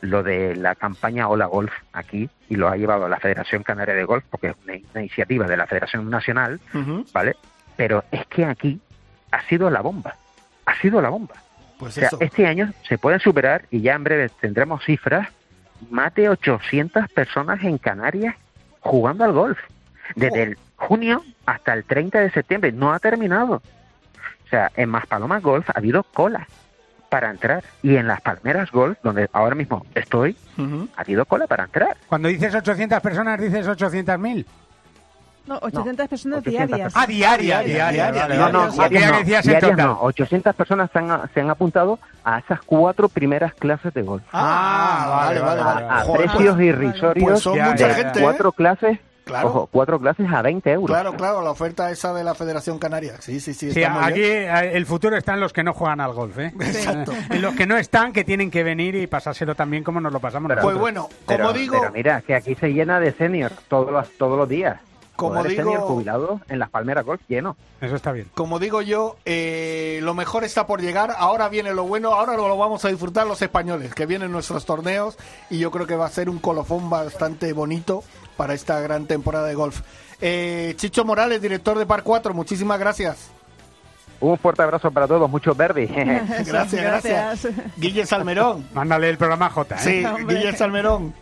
[0.05, 4.03] lo de la campaña Hola Golf aquí, y lo ha llevado la Federación Canaria de
[4.03, 6.59] Golf, porque es una, iniciativa de la Federación Nacional,
[7.13, 7.35] ¿vale?
[7.75, 8.79] Pero es que aquí
[9.31, 10.15] ha sido la bomba,
[10.65, 11.35] ha sido la bomba.
[11.77, 12.17] Pues O sea, eso.
[12.21, 15.27] este año se pueden superar y ya en breve tendremos cifras,
[15.89, 18.35] más de 800 personas en Canarias
[18.79, 19.59] jugando al golf.
[20.15, 22.71] Desde el junio hasta el 30 de septiembre.
[22.71, 23.55] No ha terminado.
[24.45, 26.47] O sea, en Maspalomas Golf ha habido cola
[27.09, 27.63] para entrar.
[27.83, 30.87] Y en las Palmeras Golf, donde ahora mismo estoy, Ujú.
[30.95, 31.97] ha habido cola para entrar.
[32.07, 34.45] Cuando dices 800 personas, dices 800.000.
[35.47, 36.93] No, 800 personas 800 diarias.
[36.95, 38.11] Ah, diaria, Diaria, diaria.
[38.11, 38.41] diaria, vale, diaria.
[38.45, 38.53] vale.
[38.53, 39.97] No, no, diarias no, diarias no.
[40.01, 44.23] 800 personas se han, se han apuntado a esas cuatro primeras clases de golf.
[44.33, 45.85] Ah, vale, vale, vale.
[45.87, 48.21] a Joder, precios irrisorios Pues son mucha gente, ¿eh?
[48.23, 49.47] cuatro clases, Claro.
[49.49, 50.87] ojo, cuatro clases a 20 euros.
[50.87, 53.19] Claro, claro, la oferta esa de la Federación Canaria.
[53.19, 53.71] Sí, sí, sí.
[53.71, 54.55] Sí, aquí bien.
[54.55, 56.53] eh, el futuro está en los que no juegan al golf, ¿eh?
[56.59, 57.11] Exacto.
[57.31, 60.19] En los que no están, que tienen que venir y pasárselo también como nos lo
[60.19, 63.51] pasamos Pero- Pues bueno, como pero, digo, pero mira, que aquí se llena de senior
[63.67, 64.79] todos los, todos los días.
[65.15, 67.55] Como Joder, digo- senior jubilados en las Palmeras Golf lleno.
[67.81, 68.27] Eso está bien.
[68.35, 71.13] como digo yo, eh, lo mejor está por llegar.
[71.17, 75.17] Ahora viene lo bueno, ahora lo vamos a disfrutar los españoles, que vienen nuestros torneos
[75.49, 78.03] y yo creo que va a ser un colofón bastante bonito
[78.35, 79.81] para esta gran temporada de golf.
[80.21, 83.29] Eh, Chicho Morales, director de Par 4, muchísimas gracias.
[84.19, 85.89] Un fuerte abrazo para todos, muchos verdes.
[86.45, 87.47] Gracias, gracias.
[87.77, 88.65] Guille Salmerón.
[88.73, 89.79] Mándale el programa J, ¿eh?
[89.79, 90.35] Sí, Hombre.
[90.37, 91.13] Guille Salmerón.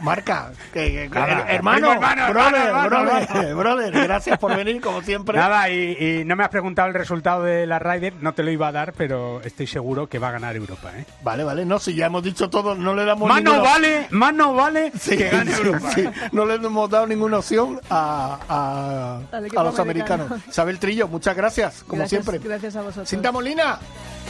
[0.00, 3.56] Marca, que- que- Nada, hermano, hermano, brother, hermano, brother, hermano.
[3.58, 5.36] brother, gracias por venir como siempre.
[5.36, 8.50] Nada, y, y no me has preguntado el resultado de la Ryder, no te lo
[8.52, 10.92] iba a dar, pero estoy seguro que va a ganar Europa.
[10.96, 11.04] ¿eh?
[11.22, 14.06] Vale, vale, no, si ya hemos dicho todo, no le damos Más no ninguna- vale,
[14.10, 15.90] más no vale Sí, que gane sí, Europa.
[15.92, 16.04] sí.
[16.30, 19.82] No le hemos dado ninguna opción a, a- los americano.
[19.82, 20.32] americanos.
[20.48, 22.37] Isabel Trillo, muchas gracias, como Gracias- siempre.
[22.42, 23.08] Gracias a vosotros.
[23.08, 23.78] Cinta Molina,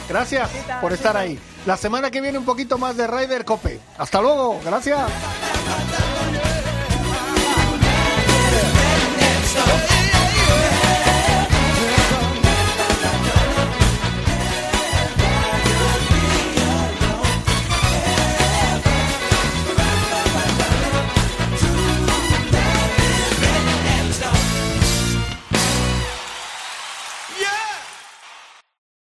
[0.07, 0.49] gracias
[0.81, 1.39] por estar ahí.
[1.65, 3.79] La semana que viene un poquito más de Ryder Cope.
[3.97, 4.99] Hasta luego, gracias.